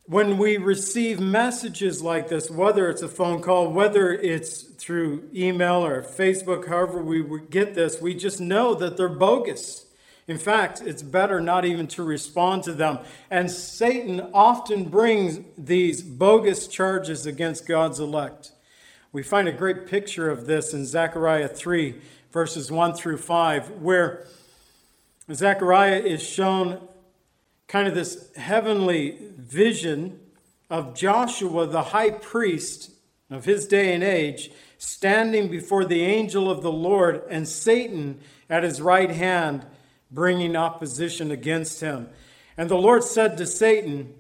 When 0.09 0.39
we 0.39 0.57
receive 0.57 1.19
messages 1.19 2.01
like 2.01 2.29
this, 2.29 2.49
whether 2.51 2.89
it's 2.89 3.03
a 3.03 3.09
phone 3.09 3.43
call, 3.43 3.71
whether 3.71 4.13
it's 4.13 4.63
through 4.63 5.29
email 5.35 5.85
or 5.85 6.03
Facebook, 6.03 6.69
however 6.69 7.03
we 7.03 7.25
get 7.51 7.75
this, 7.75 8.01
we 8.01 8.15
just 8.15 8.41
know 8.41 8.75
that 8.75 8.97
they're 8.97 9.09
bogus. 9.09 9.87
In 10.29 10.39
fact, 10.39 10.81
it's 10.81 11.03
better 11.03 11.41
not 11.41 11.65
even 11.65 11.87
to 11.89 12.03
respond 12.05 12.63
to 12.65 12.73
them. 12.73 12.99
And 13.31 13.51
Satan 13.51 14.21
often 14.33 14.85
brings 14.85 15.41
these 15.59 16.03
bogus 16.03 16.69
charges 16.69 17.27
against 17.27 17.67
God's 17.67 17.99
elect. 17.99 18.53
We 19.13 19.23
find 19.23 19.49
a 19.49 19.53
great 19.53 19.87
picture 19.87 20.31
of 20.31 20.47
this 20.47 20.73
in 20.73 20.85
Zechariah 20.85 21.49
3, 21.49 22.01
verses 22.33 22.71
1 22.71 22.95
through 22.95 23.19
5, 23.19 23.71
where 23.83 24.27
Zechariah 25.33 26.01
is 26.01 26.23
shown 26.23 26.81
kind 27.69 27.89
of 27.89 27.95
this 27.95 28.31
heavenly 28.37 29.19
vision 29.37 30.21
of 30.71 30.95
Joshua, 30.95 31.67
the 31.67 31.83
high 31.83 32.11
priest 32.11 32.91
of 33.31 33.45
his 33.45 33.67
day 33.67 33.95
and 33.95 34.05
age, 34.05 34.51
standing 34.79 35.49
before 35.49 35.85
the 35.85 36.03
angel 36.03 36.51
of 36.51 36.63
the 36.63 36.73
Lord 36.73 37.23
and 37.29 37.49
Satan 37.49 38.21
at 38.49 38.63
his 38.63 38.81
right 38.81 39.11
hand, 39.11 39.67
bringing 40.11 40.55
opposition 40.55 41.31
against 41.31 41.81
him. 41.81 42.09
And 42.57 42.69
the 42.69 42.77
Lord 42.77 43.03
said 43.03 43.37
to 43.37 43.47
Satan, 43.47 44.15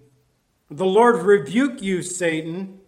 The 0.71 0.87
Lord 0.87 1.23
rebuke 1.23 1.83
you, 1.83 2.03
Satan. 2.03 2.81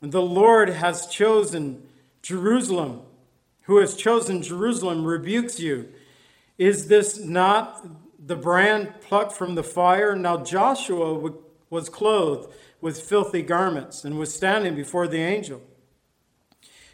The 0.00 0.22
Lord 0.22 0.70
has 0.70 1.06
chosen 1.06 1.86
Jerusalem. 2.22 3.02
Who 3.62 3.78
has 3.78 3.94
chosen 3.94 4.42
Jerusalem 4.42 5.04
rebukes 5.04 5.60
you. 5.60 5.88
Is 6.58 6.88
this 6.88 7.18
not 7.18 7.86
the 8.24 8.36
brand 8.36 9.00
plucked 9.00 9.32
from 9.32 9.54
the 9.54 9.62
fire. 9.62 10.14
Now 10.14 10.42
Joshua 10.42 11.32
was 11.70 11.88
clothed 11.88 12.52
with 12.80 13.00
filthy 13.00 13.42
garments 13.42 14.04
and 14.04 14.18
was 14.18 14.34
standing 14.34 14.74
before 14.74 15.08
the 15.08 15.20
angel. 15.20 15.62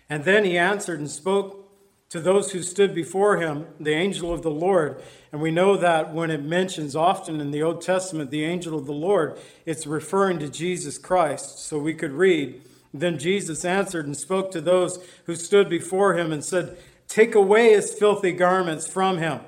And 0.09 0.25
then 0.25 0.45
he 0.45 0.57
answered 0.57 1.01
and 1.01 1.11
spoke 1.11 1.67
to 2.11 2.21
those 2.21 2.53
who 2.53 2.63
stood 2.63 2.95
before 2.95 3.39
him, 3.39 3.67
the 3.81 3.93
angel 3.93 4.33
of 4.33 4.43
the 4.43 4.51
Lord. 4.51 5.03
And 5.33 5.41
we 5.41 5.51
know 5.51 5.77
that 5.77 6.15
when 6.15 6.31
it 6.31 6.43
mentions 6.43 6.95
often 6.95 7.41
in 7.41 7.51
the 7.51 7.63
Old 7.63 7.83
Testament 7.83 8.31
the 8.31 8.45
angel 8.45 8.79
of 8.79 8.87
the 8.87 8.93
Lord, 8.93 9.39
it's 9.65 9.87
referring 9.87 10.39
to 10.39 10.49
Jesus 10.49 10.99
Christ. 10.99 11.59
So 11.59 11.79
we 11.79 11.95
could 11.95 12.13
read, 12.13 12.63
Then 12.95 13.19
Jesus 13.19 13.65
answered 13.65 14.07
and 14.07 14.17
spoke 14.17 14.53
to 14.53 14.61
those 14.61 15.05
who 15.25 15.35
stood 15.35 15.69
before 15.69 16.17
him 16.17 16.31
and 16.31 16.45
said, 16.45 16.79
Take 17.09 17.35
away 17.35 17.73
his 17.73 17.93
filthy 17.93 18.33
garments 18.33 18.87
from 18.87 19.19
him. 19.19 19.41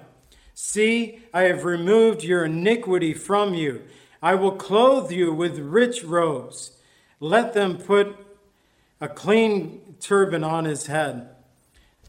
See, 0.60 1.20
I 1.32 1.42
have 1.42 1.64
removed 1.64 2.24
your 2.24 2.44
iniquity 2.44 3.14
from 3.14 3.54
you. 3.54 3.84
I 4.20 4.34
will 4.34 4.56
clothe 4.56 5.12
you 5.12 5.32
with 5.32 5.56
rich 5.56 6.02
robes. 6.02 6.72
Let 7.20 7.54
them 7.54 7.78
put 7.78 8.16
a 9.00 9.06
clean 9.08 9.94
turban 10.00 10.42
on 10.42 10.64
his 10.64 10.86
head. 10.86 11.28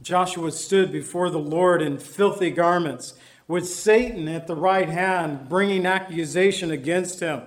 Joshua 0.02 0.52
stood 0.52 0.92
before 0.92 1.30
the 1.30 1.38
Lord 1.38 1.84
in 1.84 2.00
filthy 2.00 2.50
garments, 2.50 3.14
with 3.48 3.70
Satan 3.70 4.28
at 4.28 4.48
the 4.48 4.56
right 4.56 4.90
hand, 4.90 5.48
bringing 5.48 5.86
accusation 5.86 6.72
against 6.72 7.20
him. 7.20 7.44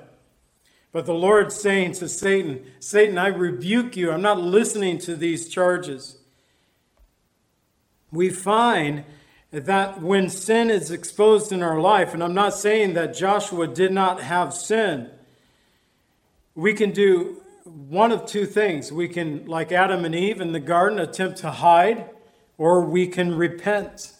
But 0.92 1.06
the 1.06 1.14
Lord 1.14 1.50
saying 1.50 1.94
to 1.94 2.08
Satan, 2.08 2.64
Satan, 2.78 3.18
I 3.18 3.26
rebuke 3.26 3.96
you. 3.96 4.12
I'm 4.12 4.22
not 4.22 4.40
listening 4.40 4.98
to 4.98 5.16
these 5.16 5.48
charges. 5.48 6.18
We 8.12 8.28
find 8.28 9.04
that 9.52 10.00
when 10.00 10.30
sin 10.30 10.70
is 10.70 10.90
exposed 10.90 11.52
in 11.52 11.62
our 11.62 11.78
life, 11.78 12.14
and 12.14 12.24
I'm 12.24 12.34
not 12.34 12.54
saying 12.54 12.94
that 12.94 13.14
Joshua 13.14 13.68
did 13.68 13.92
not 13.92 14.22
have 14.22 14.54
sin, 14.54 15.10
we 16.54 16.72
can 16.72 16.90
do 16.90 17.42
one 17.64 18.12
of 18.12 18.26
two 18.26 18.46
things. 18.46 18.90
We 18.90 19.08
can, 19.08 19.46
like 19.46 19.70
Adam 19.70 20.04
and 20.04 20.14
Eve 20.14 20.40
in 20.40 20.52
the 20.52 20.60
garden, 20.60 20.98
attempt 20.98 21.38
to 21.38 21.50
hide, 21.50 22.08
or 22.56 22.80
we 22.80 23.06
can 23.06 23.36
repent. 23.36 24.12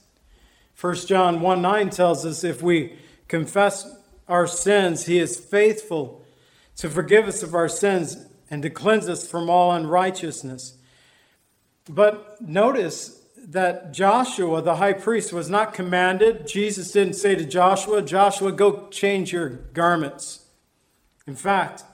1 0.78 0.94
John 1.06 1.40
1 1.40 1.62
9 1.62 1.90
tells 1.90 2.26
us 2.26 2.44
if 2.44 2.62
we 2.62 2.96
confess 3.26 3.90
our 4.28 4.46
sins, 4.46 5.06
he 5.06 5.18
is 5.18 5.38
faithful 5.38 6.24
to 6.76 6.90
forgive 6.90 7.26
us 7.26 7.42
of 7.42 7.54
our 7.54 7.68
sins 7.68 8.26
and 8.50 8.62
to 8.62 8.70
cleanse 8.70 9.08
us 9.08 9.26
from 9.26 9.48
all 9.48 9.72
unrighteousness. 9.72 10.76
But 11.88 12.40
notice 12.40 13.21
that 13.48 13.92
Joshua, 13.92 14.62
the 14.62 14.76
high 14.76 14.92
priest, 14.92 15.32
was 15.32 15.50
not 15.50 15.74
commanded. 15.74 16.46
Jesus 16.46 16.92
didn't 16.92 17.14
say 17.14 17.34
to 17.34 17.44
Joshua, 17.44 18.02
Joshua, 18.02 18.52
go 18.52 18.88
change 18.88 19.32
your 19.32 19.48
garments. 19.48 20.46
In 21.26 21.34
fact, 21.34 21.84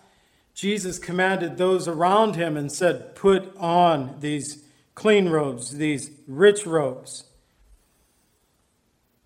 Jesus 0.55 0.99
commanded 0.99 1.57
those 1.57 1.89
around 1.89 2.37
him 2.37 2.57
and 2.57 2.71
said, 2.71 3.15
Put 3.15 3.57
on 3.57 4.17
these 4.21 4.65
clean 4.95 5.29
robes, 5.29 5.77
these 5.77 6.11
rich 6.27 6.67
robes. 6.67 7.25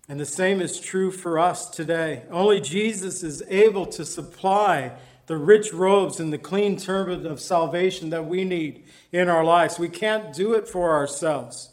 And 0.07 0.19
the 0.19 0.25
same 0.25 0.61
is 0.61 0.79
true 0.79 1.11
for 1.11 1.39
us 1.39 1.69
today. 1.69 2.23
Only 2.29 2.61
Jesus 2.61 3.23
is 3.23 3.41
able 3.49 3.85
to 3.87 4.05
supply 4.05 4.91
the 5.25 5.37
rich 5.37 5.73
robes 5.73 6.19
and 6.19 6.31
the 6.31 6.37
clean 6.37 6.77
turban 6.77 7.25
of 7.25 7.39
salvation 7.39 8.09
that 8.11 8.25
we 8.25 8.43
need 8.43 8.83
in 9.11 9.29
our 9.29 9.43
lives. 9.43 9.79
We 9.79 9.89
can't 9.89 10.33
do 10.33 10.53
it 10.53 10.67
for 10.67 10.91
ourselves. 10.91 11.72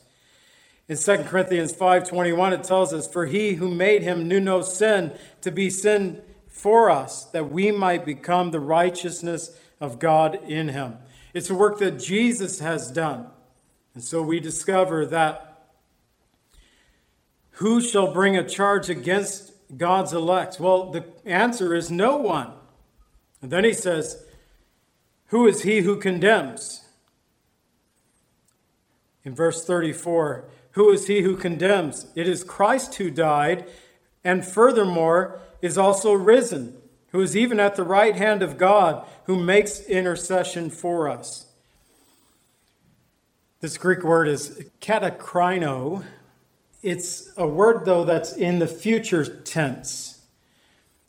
In 0.91 0.97
2 0.97 1.19
Corinthians 1.29 1.73
5:21 1.73 2.53
it 2.53 2.65
tells 2.65 2.93
us 2.93 3.07
for 3.07 3.27
he 3.27 3.55
who 3.55 3.71
made 3.71 4.03
him 4.03 4.27
knew 4.27 4.41
no 4.41 4.61
sin 4.61 5.13
to 5.41 5.53
be 5.53 5.71
sin 5.71 6.21
for 6.49 6.91
us 6.91 7.27
that 7.27 7.49
we 7.49 7.71
might 7.71 8.05
become 8.05 8.51
the 8.51 8.59
righteousness 8.59 9.57
of 9.79 10.01
God 10.01 10.35
in 10.49 10.71
him. 10.71 10.97
It's 11.33 11.49
a 11.49 11.55
work 11.55 11.79
that 11.79 12.01
Jesus 12.01 12.59
has 12.59 12.91
done. 12.91 13.29
And 13.95 14.03
so 14.03 14.21
we 14.21 14.41
discover 14.41 15.07
that 15.07 15.69
who 17.53 17.81
shall 17.81 18.13
bring 18.13 18.37
a 18.37 18.49
charge 18.49 18.91
against 18.91 19.53
God's 19.77 20.13
elect? 20.13 20.59
Well, 20.59 20.91
the 20.91 21.05
answer 21.25 21.73
is 21.73 21.93
no 21.93 22.17
one. 22.17 22.51
And 23.41 23.53
then 23.53 23.63
he 23.63 23.75
says, 23.75 24.25
Who 25.27 25.47
is 25.47 25.63
he 25.63 25.83
who 25.83 26.01
condemns? 26.01 26.85
In 29.23 29.37
verse 29.37 29.65
34, 29.65 30.47
who 30.73 30.91
is 30.91 31.07
he 31.07 31.23
who 31.23 31.37
condemns? 31.37 32.07
It 32.15 32.29
is 32.29 32.45
Christ 32.45 32.95
who 32.97 33.11
died, 33.11 33.69
and 34.23 34.45
furthermore 34.45 35.41
is 35.61 35.77
also 35.77 36.13
risen, 36.13 36.77
who 37.09 37.21
is 37.21 37.37
even 37.37 37.59
at 37.59 37.77
the 37.77 37.85
right 37.85 38.15
hand 38.15 38.43
of 38.43 38.59
God, 38.59 39.07
who 39.25 39.37
makes 39.37 39.81
intercession 39.81 40.71
for 40.71 41.09
us. 41.09 41.47
This 43.61 43.77
Greek 43.77 44.03
word 44.03 44.29
is 44.29 44.65
katakrino. 44.81 46.05
It's 46.83 47.31
a 47.37 47.47
word, 47.47 47.85
though, 47.85 48.05
that's 48.05 48.33
in 48.33 48.59
the 48.59 48.67
future 48.67 49.25
tense. 49.25 50.23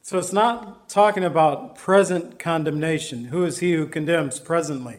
So 0.02 0.18
it's 0.18 0.34
not 0.34 0.90
talking 0.90 1.24
about 1.24 1.78
present 1.78 2.40
condemnation. 2.40 3.26
Who 3.26 3.46
is 3.46 3.60
he 3.60 3.74
who 3.74 3.86
condemns 3.86 4.40
presently? 4.40 4.98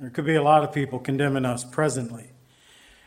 There 0.00 0.08
could 0.08 0.24
be 0.24 0.36
a 0.36 0.42
lot 0.42 0.62
of 0.62 0.72
people 0.72 0.98
condemning 0.98 1.44
us 1.44 1.64
presently. 1.64 2.30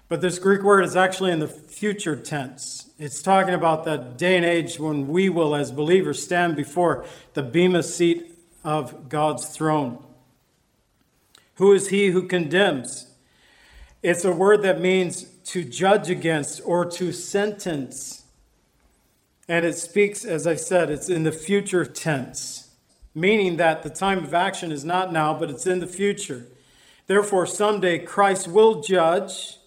But 0.10 0.22
this 0.22 0.40
Greek 0.40 0.64
word 0.64 0.84
is 0.84 0.96
actually 0.96 1.32
in 1.32 1.38
the 1.38 1.48
future 1.48 2.16
tense. 2.16 2.90
It's 2.98 3.22
talking 3.22 3.54
about 3.54 3.86
that 3.86 4.18
day 4.18 4.36
and 4.36 4.46
age 4.46 4.80
when 4.80 5.08
we 5.08 5.30
will, 5.30 5.56
as 5.56 5.72
believers, 5.72 6.22
stand 6.22 6.56
before 6.56 7.06
the 7.36 7.44
Bema 7.44 7.84
seat 7.84 8.36
of 8.64 9.08
God's 9.08 9.46
throne. 9.50 10.04
Who 11.56 11.74
is 11.74 11.90
he 11.90 12.08
who 12.08 12.24
condemns? 12.24 13.14
It's 14.02 14.26
a 14.26 14.32
word 14.32 14.64
that 14.64 14.82
means 14.82 15.26
to 15.46 15.64
judge 15.64 16.10
against 16.10 16.62
or 16.66 16.86
to 16.86 17.12
sentence. 17.12 18.24
And 19.48 19.64
it 19.64 19.78
speaks, 19.78 20.26
as 20.26 20.48
I 20.48 20.56
said, 20.56 20.90
it's 20.90 21.10
in 21.10 21.22
the 21.22 21.32
future 21.32 21.86
tense, 21.86 22.74
meaning 23.14 23.58
that 23.58 23.84
the 23.84 23.90
time 23.92 24.24
of 24.24 24.34
action 24.34 24.72
is 24.72 24.84
not 24.84 25.14
now, 25.14 25.38
but 25.38 25.52
it's 25.52 25.68
in 25.68 25.80
the 25.80 25.88
future. 25.88 26.48
Therefore, 27.06 27.46
someday 27.46 28.00
Christ 28.00 28.48
will 28.48 28.82
judge 28.82 29.59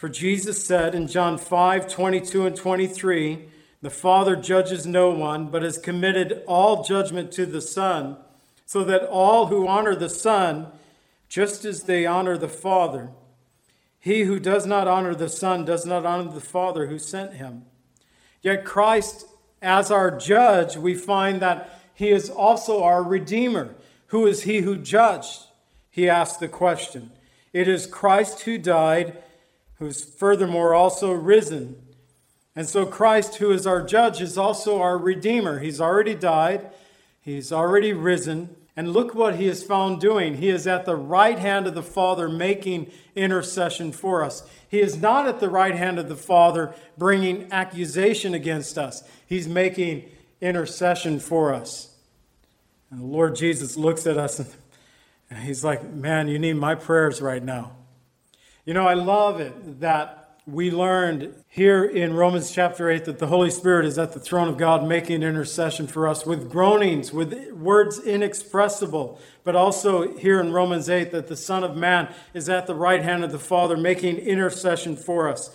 for 0.00 0.08
Jesus 0.08 0.64
said 0.64 0.94
in 0.94 1.08
John 1.08 1.36
5 1.36 1.86
22 1.86 2.46
and 2.46 2.56
23, 2.56 3.44
The 3.82 3.90
Father 3.90 4.34
judges 4.34 4.86
no 4.86 5.10
one, 5.10 5.48
but 5.48 5.62
has 5.62 5.76
committed 5.76 6.42
all 6.46 6.82
judgment 6.82 7.30
to 7.32 7.44
the 7.44 7.60
Son, 7.60 8.16
so 8.64 8.82
that 8.82 9.06
all 9.06 9.48
who 9.48 9.68
honor 9.68 9.94
the 9.94 10.08
Son, 10.08 10.68
just 11.28 11.66
as 11.66 11.82
they 11.82 12.06
honor 12.06 12.38
the 12.38 12.48
Father, 12.48 13.10
he 13.98 14.22
who 14.22 14.40
does 14.40 14.64
not 14.64 14.88
honor 14.88 15.14
the 15.14 15.28
Son 15.28 15.66
does 15.66 15.84
not 15.84 16.06
honor 16.06 16.32
the 16.32 16.40
Father 16.40 16.86
who 16.86 16.98
sent 16.98 17.34
him. 17.34 17.66
Yet 18.40 18.64
Christ, 18.64 19.26
as 19.60 19.90
our 19.90 20.10
judge, 20.10 20.78
we 20.78 20.94
find 20.94 21.40
that 21.42 21.78
he 21.92 22.08
is 22.08 22.30
also 22.30 22.82
our 22.82 23.02
Redeemer. 23.02 23.74
Who 24.06 24.26
is 24.26 24.44
he 24.44 24.62
who 24.62 24.78
judged? 24.78 25.42
He 25.90 26.08
asked 26.08 26.40
the 26.40 26.48
question. 26.48 27.10
It 27.52 27.68
is 27.68 27.86
Christ 27.86 28.40
who 28.40 28.56
died 28.56 29.22
who's 29.80 30.04
furthermore 30.04 30.74
also 30.74 31.10
risen. 31.10 31.74
And 32.54 32.68
so 32.68 32.86
Christ, 32.86 33.36
who 33.36 33.50
is 33.50 33.66
our 33.66 33.82
judge, 33.82 34.20
is 34.20 34.38
also 34.38 34.80
our 34.80 34.96
Redeemer. 34.96 35.58
He's 35.58 35.80
already 35.80 36.14
died, 36.14 36.70
He's 37.20 37.50
already 37.50 37.92
risen. 37.92 38.56
And 38.76 38.92
look 38.92 39.14
what 39.14 39.36
he 39.36 39.46
is 39.46 39.62
found 39.62 40.00
doing. 40.00 40.36
He 40.36 40.48
is 40.48 40.66
at 40.66 40.86
the 40.86 40.96
right 40.96 41.38
hand 41.38 41.66
of 41.66 41.74
the 41.74 41.82
Father 41.82 42.28
making 42.30 42.90
intercession 43.14 43.92
for 43.92 44.24
us. 44.24 44.48
He 44.68 44.80
is 44.80 44.96
not 44.96 45.26
at 45.26 45.38
the 45.38 45.50
right 45.50 45.74
hand 45.74 45.98
of 45.98 46.08
the 46.08 46.16
Father 46.16 46.74
bringing 46.96 47.52
accusation 47.52 48.32
against 48.32 48.78
us. 48.78 49.02
He's 49.26 49.46
making 49.46 50.08
intercession 50.40 51.20
for 51.20 51.52
us. 51.52 51.94
And 52.90 53.00
the 53.00 53.06
Lord 53.06 53.36
Jesus 53.36 53.76
looks 53.76 54.06
at 54.06 54.16
us 54.16 54.38
and 54.38 55.38
he's 55.42 55.62
like, 55.62 55.84
Man, 55.84 56.28
you 56.28 56.38
need 56.38 56.54
my 56.54 56.74
prayers 56.74 57.20
right 57.20 57.42
now. 57.42 57.72
You 58.70 58.74
know, 58.74 58.86
I 58.86 58.94
love 58.94 59.40
it 59.40 59.80
that 59.80 60.38
we 60.46 60.70
learned 60.70 61.34
here 61.48 61.84
in 61.84 62.14
Romans 62.14 62.52
chapter 62.52 62.88
8 62.88 63.04
that 63.06 63.18
the 63.18 63.26
Holy 63.26 63.50
Spirit 63.50 63.84
is 63.84 63.98
at 63.98 64.12
the 64.12 64.20
throne 64.20 64.46
of 64.46 64.58
God 64.58 64.86
making 64.86 65.24
intercession 65.24 65.88
for 65.88 66.06
us 66.06 66.24
with 66.24 66.48
groanings, 66.48 67.12
with 67.12 67.50
words 67.50 67.98
inexpressible. 67.98 69.18
But 69.42 69.56
also 69.56 70.16
here 70.16 70.38
in 70.38 70.52
Romans 70.52 70.88
8 70.88 71.10
that 71.10 71.26
the 71.26 71.36
Son 71.36 71.64
of 71.64 71.76
Man 71.76 72.14
is 72.32 72.48
at 72.48 72.68
the 72.68 72.76
right 72.76 73.02
hand 73.02 73.24
of 73.24 73.32
the 73.32 73.40
Father 73.40 73.76
making 73.76 74.18
intercession 74.18 74.94
for 74.94 75.28
us. 75.28 75.50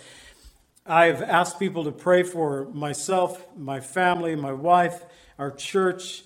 I've 0.84 1.22
asked 1.22 1.58
people 1.58 1.84
to 1.84 1.92
pray 1.92 2.22
for 2.22 2.66
myself, 2.66 3.46
my 3.56 3.80
family, 3.80 4.36
my 4.36 4.52
wife, 4.52 5.06
our 5.38 5.52
church, 5.52 6.22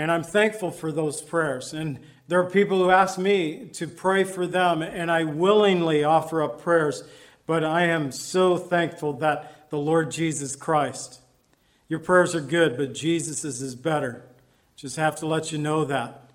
and 0.00 0.10
I'm 0.10 0.24
thankful 0.24 0.70
for 0.70 0.90
those 0.92 1.20
prayers. 1.20 1.72
And 1.72 1.98
there 2.28 2.40
are 2.40 2.50
people 2.50 2.78
who 2.78 2.90
ask 2.90 3.18
me 3.18 3.68
to 3.74 3.86
pray 3.86 4.24
for 4.24 4.46
them, 4.46 4.82
and 4.82 5.10
I 5.10 5.24
willingly 5.24 6.04
offer 6.04 6.42
up 6.42 6.62
prayers 6.62 7.04
but 7.50 7.64
I 7.64 7.86
am 7.86 8.12
so 8.12 8.56
thankful 8.56 9.14
that 9.14 9.70
the 9.70 9.76
Lord 9.76 10.12
Jesus 10.12 10.54
Christ, 10.54 11.20
your 11.88 11.98
prayers 11.98 12.32
are 12.32 12.40
good, 12.40 12.76
but 12.76 12.94
Jesus 12.94 13.44
is 13.44 13.74
better. 13.74 14.22
Just 14.76 14.94
have 14.94 15.16
to 15.16 15.26
let 15.26 15.50
you 15.50 15.58
know 15.58 15.84
that. 15.86 16.30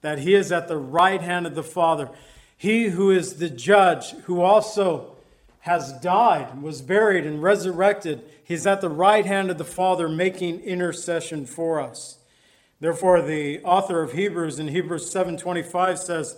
That 0.00 0.18
he 0.18 0.34
is 0.34 0.50
at 0.50 0.66
the 0.66 0.76
right 0.76 1.22
hand 1.22 1.46
of 1.46 1.54
the 1.54 1.62
Father. 1.62 2.10
He 2.56 2.88
who 2.88 3.12
is 3.12 3.36
the 3.36 3.48
judge, 3.48 4.10
who 4.24 4.40
also 4.40 5.14
has 5.60 5.92
died, 6.00 6.60
was 6.60 6.82
buried, 6.82 7.26
and 7.26 7.40
resurrected, 7.40 8.24
he's 8.42 8.66
at 8.66 8.80
the 8.80 8.88
right 8.88 9.24
hand 9.24 9.52
of 9.52 9.58
the 9.58 9.64
Father 9.64 10.08
making 10.08 10.62
intercession 10.62 11.46
for 11.46 11.80
us. 11.80 12.18
Therefore, 12.80 13.22
the 13.22 13.62
author 13.62 14.02
of 14.02 14.12
Hebrews 14.12 14.58
in 14.58 14.68
Hebrews 14.68 15.12
7:25 15.12 15.98
says, 15.98 16.36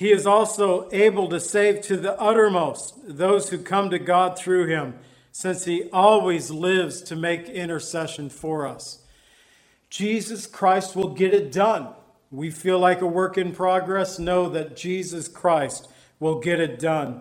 he 0.00 0.12
is 0.12 0.26
also 0.26 0.88
able 0.92 1.28
to 1.28 1.38
save 1.38 1.82
to 1.82 1.98
the 1.98 2.18
uttermost 2.18 2.94
those 3.06 3.50
who 3.50 3.58
come 3.58 3.90
to 3.90 3.98
God 3.98 4.38
through 4.38 4.66
him, 4.68 4.94
since 5.30 5.66
he 5.66 5.90
always 5.92 6.50
lives 6.50 7.02
to 7.02 7.14
make 7.14 7.50
intercession 7.50 8.30
for 8.30 8.66
us. 8.66 9.02
Jesus 9.90 10.46
Christ 10.46 10.96
will 10.96 11.10
get 11.10 11.34
it 11.34 11.52
done. 11.52 11.88
We 12.30 12.50
feel 12.50 12.78
like 12.78 13.02
a 13.02 13.06
work 13.06 13.36
in 13.36 13.52
progress. 13.52 14.18
Know 14.18 14.48
that 14.48 14.74
Jesus 14.74 15.28
Christ 15.28 15.86
will 16.18 16.40
get 16.40 16.60
it 16.60 16.78
done. 16.78 17.20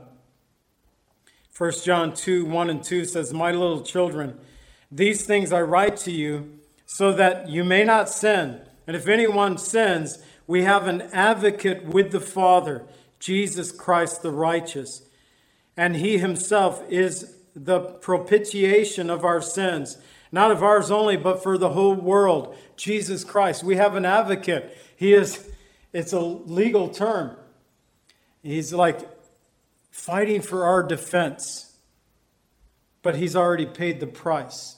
1 1.57 1.71
John 1.83 2.13
2 2.13 2.45
1 2.45 2.69
and 2.69 2.81
2 2.81 3.03
says, 3.03 3.33
My 3.33 3.51
little 3.51 3.81
children, 3.81 4.39
these 4.89 5.25
things 5.25 5.51
I 5.51 5.63
write 5.63 5.97
to 5.97 6.11
you 6.11 6.58
so 6.91 7.11
that 7.11 7.47
you 7.47 7.63
may 7.63 7.83
not 7.83 8.09
sin. 8.09 8.59
And 8.87 8.95
if 8.95 9.07
anyone 9.07 9.59
sins, 9.59 10.17
we 10.47 10.63
have 10.63 10.87
an 10.87 11.03
advocate 11.13 11.85
with 11.85 12.11
the 12.11 12.19
Father, 12.19 12.83
Jesus 13.19 13.71
Christ 13.71 14.23
the 14.23 14.31
righteous. 14.31 15.03
And 15.77 15.97
he 15.97 16.17
himself 16.17 16.83
is 16.89 17.35
the 17.55 17.79
propitiation 17.79 19.11
of 19.11 19.23
our 19.23 19.39
sins, 19.39 19.99
not 20.31 20.49
of 20.49 20.63
ours 20.63 20.89
only, 20.89 21.15
but 21.15 21.43
for 21.43 21.59
the 21.59 21.69
whole 21.69 21.93
world. 21.93 22.57
Jesus 22.75 23.23
Christ. 23.23 23.63
We 23.63 23.75
have 23.75 23.93
an 23.93 24.03
advocate. 24.03 24.75
He 24.95 25.13
is, 25.13 25.47
it's 25.93 26.11
a 26.11 26.19
legal 26.19 26.89
term. 26.89 27.37
He's 28.41 28.73
like 28.73 29.07
fighting 29.91 30.41
for 30.41 30.65
our 30.65 30.81
defense, 30.81 31.71
but 33.03 33.15
he's 33.15 33.35
already 33.35 33.67
paid 33.67 33.99
the 33.99 34.07
price. 34.07 34.77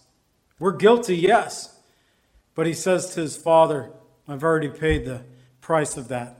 We're 0.60 0.76
guilty, 0.76 1.16
yes, 1.16 1.71
but 2.56 2.68
he 2.68 2.74
says 2.74 3.14
to 3.14 3.22
his 3.22 3.38
Father, 3.38 3.92
I've 4.28 4.44
already 4.44 4.70
paid 4.70 5.06
the 5.06 5.24
price 5.62 5.98
of 5.98 6.08
that. 6.10 6.38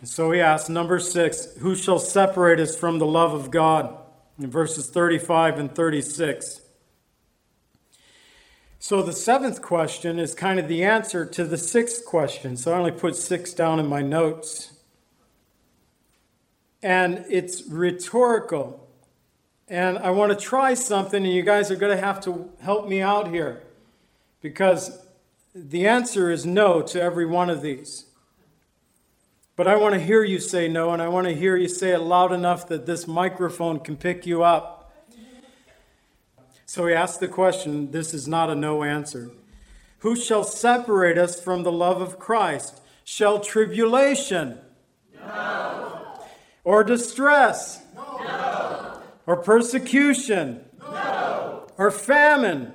And 0.00 0.08
so 0.08 0.32
he 0.32 0.40
asks, 0.40 0.68
number 0.68 0.98
six, 0.98 1.54
who 1.58 1.76
shall 1.76 1.98
separate 1.98 2.58
us 2.58 2.76
from 2.76 2.98
the 2.98 3.06
love 3.06 3.32
of 3.32 3.50
God? 3.50 3.96
In 4.38 4.50
verses 4.50 4.90
35 4.90 5.58
and 5.58 5.74
36. 5.74 6.60
So 8.80 9.00
the 9.00 9.12
seventh 9.12 9.62
question 9.62 10.18
is 10.18 10.34
kind 10.34 10.58
of 10.58 10.66
the 10.66 10.82
answer 10.82 11.24
to 11.24 11.44
the 11.44 11.56
sixth 11.56 12.04
question. 12.04 12.56
So 12.56 12.72
I 12.72 12.78
only 12.78 12.90
put 12.90 13.14
six 13.14 13.54
down 13.54 13.78
in 13.78 13.86
my 13.86 14.02
notes. 14.02 14.72
And 16.82 17.24
it's 17.28 17.62
rhetorical. 17.68 18.88
And 19.68 19.98
I 19.98 20.10
want 20.10 20.36
to 20.36 20.44
try 20.44 20.74
something, 20.74 21.24
and 21.24 21.32
you 21.32 21.42
guys 21.42 21.70
are 21.70 21.76
going 21.76 21.96
to 21.96 22.04
have 22.04 22.20
to 22.22 22.50
help 22.60 22.88
me 22.88 23.00
out 23.00 23.28
here 23.28 23.62
because 24.42 25.06
the 25.54 25.86
answer 25.86 26.30
is 26.30 26.44
no 26.44 26.82
to 26.82 27.00
every 27.00 27.24
one 27.24 27.48
of 27.48 27.62
these. 27.62 28.06
But 29.54 29.68
I 29.68 29.76
want 29.76 29.94
to 29.94 30.00
hear 30.00 30.24
you 30.24 30.38
say 30.38 30.66
no, 30.66 30.90
and 30.90 31.00
I 31.00 31.08
want 31.08 31.26
to 31.28 31.34
hear 31.34 31.56
you 31.56 31.68
say 31.68 31.90
it 31.92 32.00
loud 32.00 32.32
enough 32.32 32.66
that 32.68 32.84
this 32.84 33.06
microphone 33.06 33.78
can 33.80 33.96
pick 33.96 34.26
you 34.26 34.42
up. 34.42 34.92
So 36.66 36.86
he 36.86 36.94
asked 36.94 37.20
the 37.20 37.28
question 37.28 37.90
this 37.90 38.12
is 38.14 38.26
not 38.26 38.50
a 38.50 38.54
no 38.54 38.82
answer. 38.82 39.30
Who 39.98 40.16
shall 40.16 40.42
separate 40.42 41.18
us 41.18 41.40
from 41.40 41.62
the 41.62 41.70
love 41.70 42.00
of 42.00 42.18
Christ? 42.18 42.80
Shall 43.04 43.40
tribulation? 43.40 44.58
No. 45.14 46.18
Or 46.64 46.82
distress? 46.82 47.82
No. 47.94 49.00
Or 49.26 49.36
persecution? 49.36 50.64
No. 50.80 51.70
Or 51.76 51.90
famine? 51.90 52.72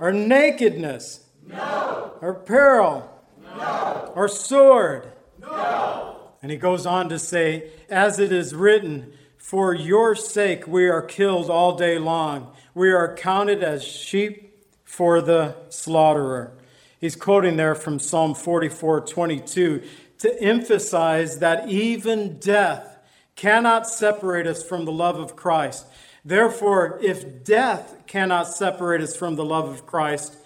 Or 0.00 0.12
nakedness? 0.12 1.26
No. 1.46 2.12
Or 2.20 2.34
peril? 2.34 3.10
No. 3.42 4.12
Or 4.14 4.28
sword? 4.28 5.12
No. 5.40 6.16
And 6.42 6.50
he 6.50 6.56
goes 6.56 6.86
on 6.86 7.08
to 7.08 7.18
say, 7.18 7.70
As 7.88 8.18
it 8.18 8.32
is 8.32 8.54
written, 8.54 9.12
For 9.36 9.74
your 9.74 10.14
sake 10.14 10.66
we 10.66 10.88
are 10.88 11.02
killed 11.02 11.50
all 11.50 11.76
day 11.76 11.98
long. 11.98 12.52
We 12.74 12.90
are 12.90 13.14
counted 13.16 13.62
as 13.62 13.82
sheep 13.82 14.66
for 14.84 15.20
the 15.20 15.56
slaughterer. 15.68 16.52
He's 17.00 17.16
quoting 17.16 17.56
there 17.56 17.74
from 17.74 17.98
Psalm 17.98 18.34
44 18.34 19.02
22 19.02 19.82
to 20.18 20.42
emphasize 20.42 21.38
that 21.38 21.68
even 21.68 22.38
death 22.38 22.98
cannot 23.36 23.88
separate 23.88 24.46
us 24.46 24.64
from 24.64 24.84
the 24.84 24.92
love 24.92 25.18
of 25.18 25.36
Christ. 25.36 25.86
Therefore, 26.24 26.98
if 27.02 27.44
death 27.44 27.96
cannot 28.06 28.48
separate 28.48 29.00
us 29.00 29.16
from 29.16 29.36
the 29.36 29.44
love 29.44 29.68
of 29.68 29.86
Christ, 29.86 30.36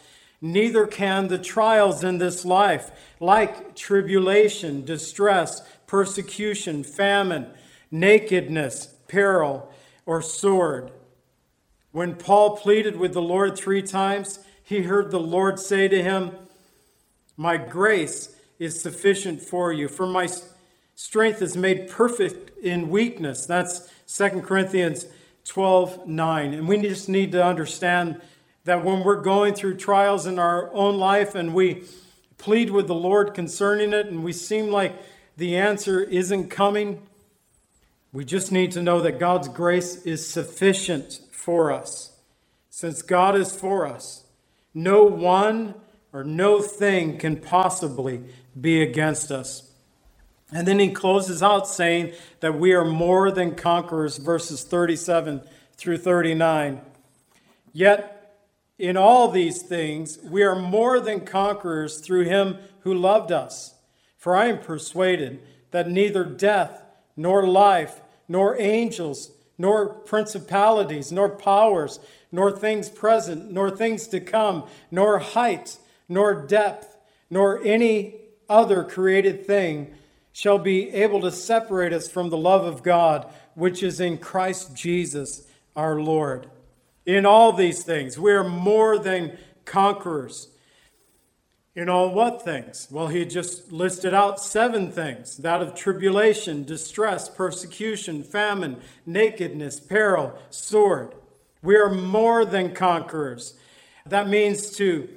neither 0.41 0.87
can 0.87 1.29
the 1.29 1.39
trials 1.39 2.05
in 2.05 2.19
this 2.19 2.45
life, 2.45 2.91
like 3.21 3.75
tribulation, 3.75 4.85
distress, 4.85 5.63
persecution, 5.87 6.83
famine, 6.83 7.47
nakedness, 7.91 8.95
peril, 9.09 9.73
or 10.07 10.21
sword. 10.23 10.91
When 11.93 12.17
Paul 12.17 12.57
pleaded 12.57 12.97
with 12.97 13.13
the 13.13 13.23
Lord 13.23 13.57
three 13.57 13.83
times, 13.83 14.39
he 14.63 14.83
heard 14.83 15.11
the 15.11 15.21
Lord 15.21 15.59
say 15.59 15.89
to 15.89 16.03
him, 16.03 16.33
My 17.37 17.57
grace 17.57 18.35
is 18.59 18.81
sufficient 18.81 19.43
for 19.43 19.73
you, 19.73 19.89
for 19.89 20.07
my 20.07 20.29
strength 20.95 21.43
is 21.43 21.57
made 21.57 21.91
perfect 21.91 22.57
in 22.59 22.89
weakness. 22.89 23.45
That's 23.45 23.91
2 24.07 24.41
Corinthians 24.41 25.07
12 25.45 26.07
9. 26.07 26.55
And 26.55 26.69
we 26.69 26.81
just 26.81 27.09
need 27.09 27.33
to 27.33 27.45
understand 27.45 28.21
that 28.65 28.85
when 28.85 29.03
we're 29.03 29.21
going 29.21 29.55
through 29.55 29.77
trials 29.77 30.27
in 30.27 30.39
our 30.39 30.73
own 30.73 30.99
life 30.99 31.35
and 31.35 31.55
we 31.55 31.85
plead 32.39 32.71
with 32.71 32.87
the 32.87 32.95
Lord 32.95 33.35
concerning 33.35 33.93
it 33.93 34.07
and 34.07 34.25
we 34.25 34.33
seem 34.33 34.71
like 34.71 34.95
the 35.37 35.57
answer 35.57 36.01
isn't 36.01 36.49
coming, 36.49 37.03
we 38.13 38.25
just 38.25 38.53
need 38.53 38.73
to 38.73 38.83
know 38.83 39.01
that 39.01 39.19
God's 39.19 39.49
grace 39.49 39.97
is 40.03 40.29
sufficient 40.29 41.21
for 41.31 41.73
us. 41.73 42.17
Since 42.71 43.03
God 43.03 43.37
is 43.37 43.55
for 43.55 43.87
us, 43.87 44.25
no 44.75 45.05
one 45.05 45.75
or 46.13 46.25
no 46.25 46.61
thing 46.61 47.19
can 47.19 47.37
possibly 47.37 48.23
be 48.59 48.83
against 48.83 49.31
us. 49.31 49.72
And 50.53 50.69
then 50.69 50.79
he 50.79 50.91
closes 50.91 51.43
out 51.43 51.67
saying 51.67 52.13
that 52.41 52.59
we 52.59 52.73
are 52.73 52.85
more 52.85 53.31
than 53.31 53.55
conquerors, 53.55 54.19
verses 54.19 54.65
37 54.65 55.41
through 55.77 55.99
39. 55.99 56.81
Yet 57.73 58.23
in 58.79 58.97
all 58.97 59.29
these 59.29 59.63
things, 59.63 60.19
we 60.25 60.43
are 60.43 60.55
more 60.55 61.01
than 61.01 61.21
conquerors 61.21 62.01
through 62.01 62.25
him 62.25 62.59
who 62.81 62.93
loved 62.93 63.33
us. 63.33 63.75
For 64.19 64.37
I 64.37 64.47
am 64.47 64.59
persuaded 64.59 65.41
that 65.71 65.89
neither 65.89 66.25
death, 66.25 66.83
nor 67.17 67.47
life, 67.47 68.01
nor 68.29 68.61
angels, 68.61 69.31
nor 69.57 69.89
principalities, 69.89 71.13
nor 71.13 71.29
powers, 71.29 72.01
nor 72.31 72.51
things 72.51 72.89
present, 72.89 73.51
nor 73.51 73.71
things 73.71 74.07
to 74.09 74.21
come, 74.21 74.65
nor 74.91 75.19
height, 75.19 75.79
nor 76.09 76.35
depth, 76.35 76.97
nor 77.31 77.63
any 77.65 78.17
other 78.49 78.85
created 78.85 79.47
thing 79.47 79.95
shall 80.33 80.59
be 80.59 80.91
able 80.91 81.21
to 81.21 81.31
separate 81.31 81.93
us 81.93 82.09
from 82.09 82.31
the 82.31 82.37
love 82.37 82.65
of 82.65 82.83
God, 82.83 83.31
which 83.55 83.83
is 83.83 84.01
in 84.01 84.19
Christ 84.19 84.75
Jesus 84.75 85.47
our 85.77 86.01
Lord. 86.01 86.49
In 87.05 87.27
all 87.27 87.53
these 87.53 87.83
things, 87.83 88.19
we 88.19 88.33
are 88.33 88.45
more 88.45 88.99
than 88.99 89.37
conquerors. 89.65 90.49
In 91.75 91.89
all 91.89 92.13
what 92.13 92.43
things? 92.43 92.89
Well, 92.91 93.09
he 93.09 93.25
just 93.25 93.73
listed 93.73 94.13
out 94.13 94.39
seven 94.39 94.93
things 94.93 95.39
that 95.39 95.63
of 95.63 95.75
tribulation, 95.75 96.65
distress, 96.65 97.31
persecution, 97.31 98.23
famine, 98.23 98.81
nakedness, 99.07 99.81
peril, 99.81 100.39
sword. 100.51 101.15
We 101.63 101.77
are 101.77 101.91
more 101.91 102.45
than 102.45 102.75
conquerors. 102.75 103.55
That 104.05 104.29
means 104.29 104.71
to 104.77 105.09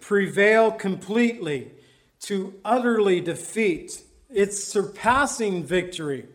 prevail 0.00 0.70
completely, 0.70 1.70
to 2.22 2.54
utterly 2.64 3.20
defeat. 3.20 4.02
It's 4.34 4.64
surpassing 4.64 5.64
victory. 5.64 6.26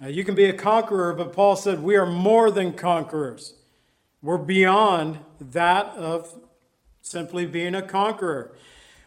Now, 0.00 0.08
you 0.08 0.24
can 0.24 0.34
be 0.34 0.44
a 0.44 0.52
conqueror, 0.52 1.14
but 1.14 1.32
Paul 1.32 1.56
said 1.56 1.82
we 1.82 1.96
are 1.96 2.06
more 2.06 2.50
than 2.50 2.72
conquerors. 2.72 3.54
We're 4.22 4.38
beyond 4.38 5.20
that 5.40 5.86
of 5.88 6.34
simply 7.02 7.46
being 7.46 7.74
a 7.74 7.82
conqueror. 7.82 8.54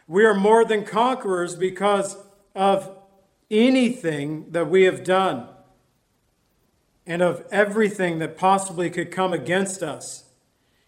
We 0.08 0.24
are 0.24 0.34
more 0.34 0.64
than 0.64 0.84
conquerors 0.84 1.54
because 1.54 2.16
of 2.54 2.96
anything 3.50 4.50
that 4.50 4.68
we 4.68 4.84
have 4.84 5.04
done 5.04 5.46
and 7.06 7.22
of 7.22 7.44
everything 7.50 8.18
that 8.20 8.36
possibly 8.36 8.90
could 8.90 9.10
come 9.10 9.32
against 9.32 9.82
us. 9.82 10.24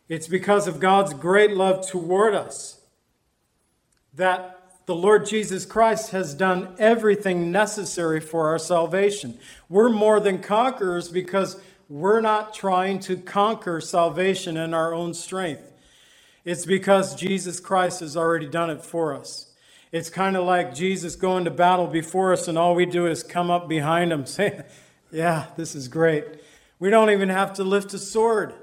It's 0.08 0.28
because 0.28 0.66
of 0.66 0.80
God's 0.80 1.14
great 1.14 1.52
love 1.52 1.86
toward 1.86 2.34
us 2.34 2.80
that 4.14 4.51
the 4.86 4.94
Lord 4.94 5.26
Jesus 5.26 5.64
Christ 5.64 6.10
has 6.10 6.34
done 6.34 6.74
everything 6.78 7.52
necessary 7.52 8.20
for 8.20 8.48
our 8.48 8.58
salvation. 8.58 9.38
We're 9.68 9.88
more 9.88 10.18
than 10.18 10.40
conquerors 10.40 11.08
because 11.08 11.60
we're 11.88 12.20
not 12.20 12.54
trying 12.54 12.98
to 13.00 13.16
conquer 13.16 13.80
salvation 13.80 14.56
in 14.56 14.74
our 14.74 14.92
own 14.92 15.14
strength. 15.14 15.72
It's 16.44 16.66
because 16.66 17.14
Jesus 17.14 17.60
Christ 17.60 18.00
has 18.00 18.16
already 18.16 18.48
done 18.48 18.70
it 18.70 18.84
for 18.84 19.14
us. 19.14 19.52
It's 19.92 20.08
kind 20.10 20.36
of 20.36 20.44
like 20.44 20.74
Jesus 20.74 21.16
going 21.16 21.44
to 21.44 21.50
battle 21.50 21.86
before 21.86 22.32
us, 22.32 22.48
and 22.48 22.56
all 22.56 22.74
we 22.74 22.86
do 22.86 23.06
is 23.06 23.22
come 23.22 23.50
up 23.50 23.68
behind 23.68 24.12
him 24.12 24.26
saying, 24.26 24.62
Yeah, 25.12 25.46
this 25.56 25.74
is 25.74 25.88
great. 25.88 26.24
We 26.78 26.90
don't 26.90 27.10
even 27.10 27.28
have 27.28 27.52
to 27.54 27.64
lift 27.64 27.94
a 27.94 27.98
sword. 27.98 28.54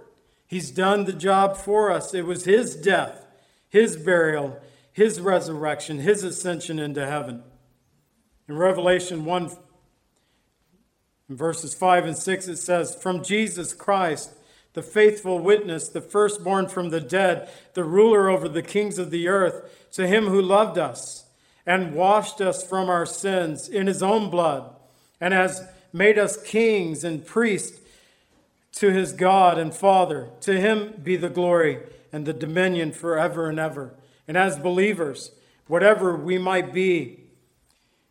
He's 0.47 0.71
done 0.71 1.05
the 1.05 1.13
job 1.13 1.55
for 1.55 1.91
us. 1.91 2.13
It 2.13 2.25
was 2.25 2.45
his 2.45 2.75
death, 2.75 3.25
his 3.69 3.95
burial, 3.95 4.59
his 4.99 5.21
resurrection, 5.21 5.99
his 5.99 6.25
ascension 6.25 6.77
into 6.77 7.05
heaven. 7.05 7.41
In 8.49 8.57
Revelation 8.57 9.23
1, 9.23 9.49
in 11.29 11.37
verses 11.37 11.73
5 11.73 12.05
and 12.05 12.17
6, 12.17 12.47
it 12.49 12.57
says, 12.57 13.01
From 13.01 13.23
Jesus 13.23 13.73
Christ, 13.73 14.33
the 14.73 14.81
faithful 14.81 15.39
witness, 15.39 15.87
the 15.87 16.01
firstborn 16.01 16.67
from 16.67 16.89
the 16.89 16.99
dead, 16.99 17.49
the 17.75 17.85
ruler 17.85 18.29
over 18.29 18.49
the 18.49 18.61
kings 18.61 18.99
of 18.99 19.09
the 19.09 19.29
earth, 19.29 19.87
to 19.93 20.05
him 20.05 20.25
who 20.25 20.41
loved 20.41 20.77
us 20.77 21.23
and 21.65 21.95
washed 21.95 22.41
us 22.41 22.61
from 22.61 22.89
our 22.89 23.05
sins 23.05 23.69
in 23.69 23.87
his 23.87 24.03
own 24.03 24.29
blood, 24.29 24.75
and 25.21 25.33
has 25.33 25.65
made 25.93 26.19
us 26.19 26.43
kings 26.43 27.05
and 27.05 27.25
priests 27.25 27.79
to 28.73 28.91
his 28.91 29.13
God 29.13 29.57
and 29.57 29.73
Father. 29.73 30.27
To 30.41 30.59
him 30.59 30.95
be 31.01 31.15
the 31.15 31.29
glory 31.29 31.83
and 32.11 32.25
the 32.25 32.33
dominion 32.33 32.91
forever 32.91 33.47
and 33.47 33.57
ever. 33.57 33.93
And 34.29 34.37
as 34.37 34.57
believers, 34.57 35.31
whatever 35.67 36.15
we 36.15 36.37
might 36.37 36.71
be, 36.71 37.19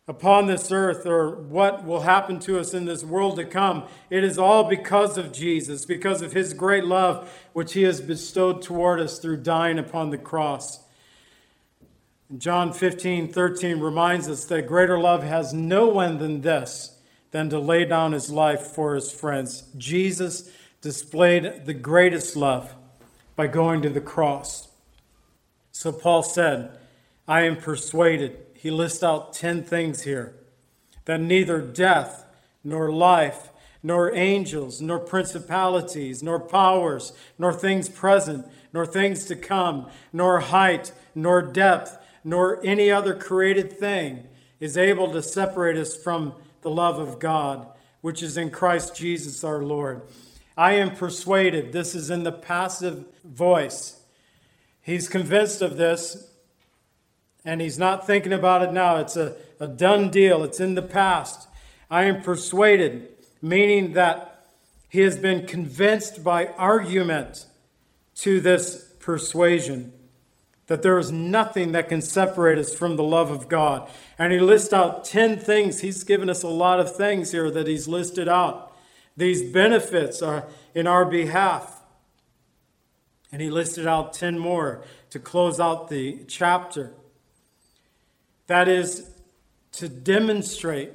upon 0.09 0.47
this 0.47 0.71
earth 0.71 1.05
or 1.05 1.35
what 1.35 1.85
will 1.85 2.01
happen 2.01 2.39
to 2.39 2.59
us 2.59 2.73
in 2.73 2.85
this 2.85 3.03
world 3.03 3.35
to 3.35 3.45
come. 3.45 3.83
It 4.09 4.23
is 4.23 4.39
all 4.39 4.63
because 4.63 5.19
of 5.19 5.31
Jesus, 5.31 5.85
because 5.85 6.23
of 6.23 6.33
his 6.33 6.55
great 6.55 6.83
love, 6.83 7.31
which 7.53 7.73
he 7.73 7.83
has 7.83 8.01
bestowed 8.01 8.63
toward 8.63 8.99
us 8.99 9.19
through 9.19 9.37
dying 9.37 9.77
upon 9.77 10.09
the 10.09 10.17
cross. 10.17 10.79
John 12.35 12.73
15, 12.73 13.31
13 13.31 13.79
reminds 13.79 14.27
us 14.27 14.45
that 14.45 14.67
greater 14.67 14.97
love 14.97 15.21
has 15.21 15.53
no 15.53 15.87
one 15.87 16.17
than 16.17 16.41
this, 16.41 16.97
than 17.29 17.51
to 17.51 17.59
lay 17.59 17.85
down 17.85 18.13
his 18.13 18.31
life 18.31 18.61
for 18.61 18.95
his 18.95 19.11
friends. 19.11 19.65
Jesus 19.77 20.49
displayed 20.81 21.67
the 21.67 21.73
greatest 21.75 22.35
love 22.35 22.73
by 23.35 23.45
going 23.45 23.83
to 23.83 23.89
the 23.91 24.01
cross. 24.01 24.68
So 25.79 25.93
Paul 25.93 26.23
said, 26.23 26.77
I 27.25 27.43
am 27.43 27.55
persuaded 27.55 28.35
he 28.53 28.69
lists 28.69 29.01
out 29.01 29.31
10 29.31 29.63
things 29.63 30.01
here 30.01 30.35
that 31.05 31.21
neither 31.21 31.61
death, 31.61 32.25
nor 32.65 32.91
life, 32.91 33.49
nor 33.81 34.13
angels, 34.13 34.81
nor 34.81 34.99
principalities, 34.99 36.21
nor 36.21 36.37
powers, 36.37 37.13
nor 37.37 37.53
things 37.53 37.87
present, 37.87 38.45
nor 38.73 38.85
things 38.85 39.23
to 39.27 39.37
come, 39.37 39.89
nor 40.11 40.41
height, 40.41 40.91
nor 41.15 41.41
depth, 41.41 41.97
nor 42.25 42.59
any 42.65 42.91
other 42.91 43.15
created 43.15 43.71
thing 43.71 44.27
is 44.59 44.77
able 44.77 45.09
to 45.13 45.23
separate 45.23 45.77
us 45.77 45.95
from 45.95 46.33
the 46.61 46.69
love 46.69 46.99
of 46.99 47.19
God, 47.19 47.65
which 48.01 48.21
is 48.21 48.35
in 48.35 48.49
Christ 48.49 48.97
Jesus 48.97 49.45
our 49.45 49.63
Lord. 49.63 50.01
I 50.57 50.73
am 50.73 50.93
persuaded, 50.93 51.71
this 51.71 51.95
is 51.95 52.09
in 52.09 52.23
the 52.23 52.33
passive 52.33 53.05
voice. 53.23 53.98
He's 54.89 55.07
convinced 55.07 55.61
of 55.61 55.77
this 55.77 56.27
and 57.45 57.61
he's 57.61 57.77
not 57.77 58.07
thinking 58.07 58.33
about 58.33 58.63
it 58.63 58.73
now. 58.73 58.97
It's 58.97 59.15
a, 59.15 59.35
a 59.59 59.67
done 59.67 60.09
deal, 60.09 60.43
it's 60.43 60.59
in 60.59 60.75
the 60.75 60.81
past. 60.81 61.47
I 61.89 62.05
am 62.05 62.21
persuaded, 62.21 63.07
meaning 63.41 63.93
that 63.93 64.45
he 64.89 65.01
has 65.01 65.17
been 65.17 65.45
convinced 65.45 66.23
by 66.23 66.47
argument 66.47 67.45
to 68.15 68.41
this 68.41 68.93
persuasion 68.99 69.93
that 70.67 70.81
there 70.81 70.97
is 70.97 71.11
nothing 71.11 71.71
that 71.71 71.89
can 71.89 72.01
separate 72.01 72.57
us 72.57 72.75
from 72.75 72.95
the 72.95 73.03
love 73.03 73.31
of 73.31 73.47
God. 73.47 73.89
And 74.17 74.31
he 74.31 74.39
lists 74.39 74.73
out 74.73 75.05
10 75.05 75.39
things. 75.39 75.81
He's 75.81 76.03
given 76.03 76.29
us 76.29 76.43
a 76.43 76.47
lot 76.47 76.79
of 76.79 76.95
things 76.95 77.31
here 77.31 77.49
that 77.49 77.67
he's 77.67 77.87
listed 77.87 78.27
out. 78.27 78.75
These 79.17 79.51
benefits 79.51 80.21
are 80.21 80.45
in 80.75 80.85
our 80.85 81.05
behalf. 81.05 81.78
And 83.31 83.41
he 83.41 83.49
listed 83.49 83.85
out 83.85 84.13
10 84.13 84.39
more 84.39 84.83
to 85.11 85.19
close 85.19 85.59
out 85.59 85.89
the 85.89 86.23
chapter. 86.27 86.93
That 88.47 88.67
is 88.67 89.09
to 89.73 89.87
demonstrate 89.87 90.91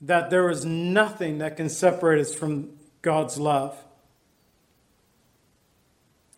that 0.00 0.30
there 0.30 0.50
is 0.50 0.64
nothing 0.64 1.38
that 1.38 1.56
can 1.56 1.68
separate 1.68 2.20
us 2.20 2.34
from 2.34 2.70
God's 3.02 3.38
love. 3.38 3.76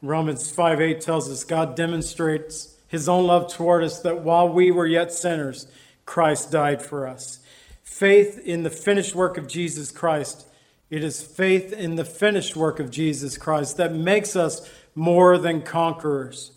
Romans 0.02 0.50
5 0.50 0.80
8 0.80 1.00
tells 1.00 1.30
us 1.30 1.44
God 1.44 1.76
demonstrates 1.76 2.76
his 2.88 3.08
own 3.08 3.26
love 3.26 3.52
toward 3.52 3.84
us 3.84 4.00
that 4.00 4.20
while 4.20 4.48
we 4.48 4.70
were 4.70 4.86
yet 4.86 5.12
sinners, 5.12 5.66
Christ 6.04 6.50
died 6.50 6.82
for 6.82 7.06
us. 7.06 7.38
Faith 7.82 8.38
in 8.38 8.64
the 8.64 8.70
finished 8.70 9.14
work 9.14 9.38
of 9.38 9.46
Jesus 9.46 9.90
Christ. 9.90 10.46
It 10.90 11.04
is 11.04 11.22
faith 11.22 11.72
in 11.72 11.94
the 11.94 12.04
finished 12.04 12.56
work 12.56 12.80
of 12.80 12.90
Jesus 12.90 13.38
Christ 13.38 13.76
that 13.76 13.94
makes 13.94 14.36
us 14.36 14.68
more 14.94 15.38
than 15.38 15.62
conquerors. 15.62 16.52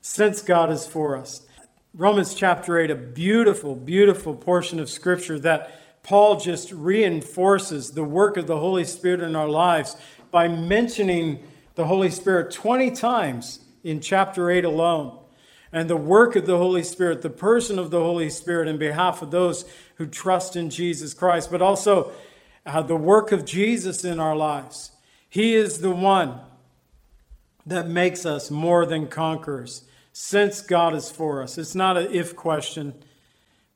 Since 0.00 0.42
God 0.42 0.70
is 0.70 0.86
for 0.86 1.16
us. 1.16 1.46
Romans 1.94 2.34
chapter 2.34 2.78
8, 2.78 2.90
a 2.90 2.94
beautiful, 2.94 3.76
beautiful 3.76 4.34
portion 4.34 4.80
of 4.80 4.88
scripture 4.88 5.38
that 5.40 6.02
Paul 6.02 6.40
just 6.40 6.72
reinforces 6.72 7.92
the 7.92 8.02
work 8.02 8.36
of 8.36 8.46
the 8.46 8.58
Holy 8.58 8.84
Spirit 8.84 9.20
in 9.20 9.36
our 9.36 9.48
lives 9.48 9.96
by 10.30 10.48
mentioning 10.48 11.44
the 11.74 11.84
Holy 11.86 12.10
Spirit 12.10 12.50
20 12.52 12.90
times 12.92 13.60
in 13.84 14.00
chapter 14.00 14.50
8 14.50 14.64
alone. 14.64 15.18
And 15.70 15.88
the 15.88 15.96
work 15.96 16.36
of 16.36 16.46
the 16.46 16.58
Holy 16.58 16.82
Spirit, 16.82 17.22
the 17.22 17.30
person 17.30 17.78
of 17.78 17.90
the 17.90 18.00
Holy 18.00 18.28
Spirit 18.30 18.68
in 18.68 18.78
behalf 18.78 19.22
of 19.22 19.30
those 19.30 19.64
who 19.96 20.06
trust 20.06 20.56
in 20.56 20.70
Jesus 20.70 21.14
Christ, 21.14 21.50
but 21.50 21.62
also 21.62 22.12
uh, 22.66 22.82
the 22.82 22.96
work 22.96 23.32
of 23.32 23.44
Jesus 23.44 24.04
in 24.04 24.18
our 24.20 24.36
lives. 24.36 24.92
He 25.28 25.54
is 25.54 25.80
the 25.80 25.90
one 25.90 26.40
that 27.66 27.88
makes 27.88 28.26
us 28.26 28.50
more 28.50 28.86
than 28.86 29.06
conquerors 29.06 29.84
since 30.12 30.60
God 30.60 30.94
is 30.94 31.10
for 31.10 31.42
us. 31.42 31.58
It's 31.58 31.74
not 31.74 31.96
an 31.96 32.12
if 32.12 32.36
question. 32.36 32.94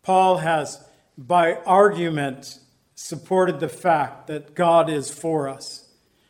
Paul 0.02 0.38
has, 0.38 0.84
by 1.16 1.54
argument, 1.66 2.58
supported 2.94 3.60
the 3.60 3.68
fact 3.68 4.26
that 4.26 4.54
God 4.54 4.90
is 4.90 5.10
for 5.10 5.48
us 5.48 5.88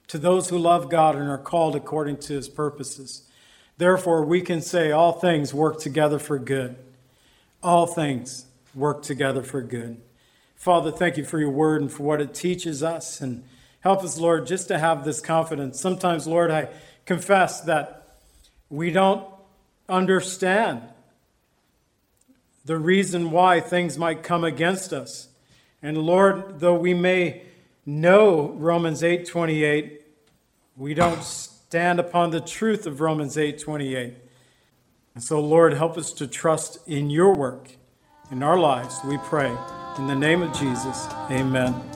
to 0.09 0.19
those 0.19 0.49
who 0.49 0.59
love 0.59 0.89
God 0.89 1.17
and 1.17 1.29
are 1.29 1.39
called 1.39 1.75
according 1.75 2.19
to 2.19 2.35
his 2.35 2.49
purposes. 2.49 3.23
Therefore, 3.79 4.25
we 4.25 4.41
can 4.41 4.61
say 4.61 4.91
all 4.91 5.13
things 5.13 5.53
work 5.53 5.79
together 5.81 6.19
for 6.19 6.39
good. 6.39 6.77
All 7.63 7.87
things 7.87 8.47
work 8.75 9.03
together 9.03 9.43
for 9.43 9.63
good. 9.63 10.01
Father, 10.55 10.91
thank 10.91 11.17
you 11.17 11.25
for 11.25 11.39
your 11.39 11.51
word 11.51 11.83
and 11.83 11.93
for 11.93 12.05
what 12.05 12.21
it 12.21 12.35
teaches 12.35 12.83
us. 12.83 13.21
And 13.21 13.45
help 13.81 14.03
us, 14.03 14.19
Lord, 14.19 14.47
just 14.47 14.69
to 14.69 14.79
have 14.79 15.05
this 15.05 15.21
confidence. 15.21 15.81
Sometimes, 15.81 16.27
Lord, 16.27 16.51
I 16.51 16.69
confess 17.07 17.61
that 17.63 18.19
we 18.69 18.91
don't 18.91 19.27
understand 19.89 20.83
the 22.65 22.77
reason 22.77 23.31
why 23.31 23.61
things 23.61 23.97
might 23.97 24.25
come 24.25 24.45
against 24.45 24.93
us. 24.93 25.29
And 25.81 25.99
Lord, 25.99 26.59
though 26.59 26.75
we 26.75 26.95
may 26.95 27.43
know 27.87 28.51
Romans 28.57 29.05
8:28, 29.05 30.03
we 30.77 30.93
don't 30.93 31.23
stand 31.23 32.01
upon 32.01 32.31
the 32.31 32.41
truth 32.41 32.87
of 32.87 33.01
Romans 33.01 33.37
8:28. 33.37 34.15
And 35.15 35.23
so 35.23 35.41
Lord, 35.41 35.75
help 35.75 35.97
us 35.97 36.13
to 36.15 36.27
trust 36.27 36.79
in 36.89 37.09
your 37.09 37.33
work 37.33 37.77
in 38.31 38.43
our 38.43 38.59
lives. 38.59 38.99
We 39.05 39.17
pray 39.19 39.57
in 39.97 40.09
the 40.09 40.17
name 40.17 40.43
of 40.43 40.53
Jesus. 40.53 41.07
Amen. 41.31 41.96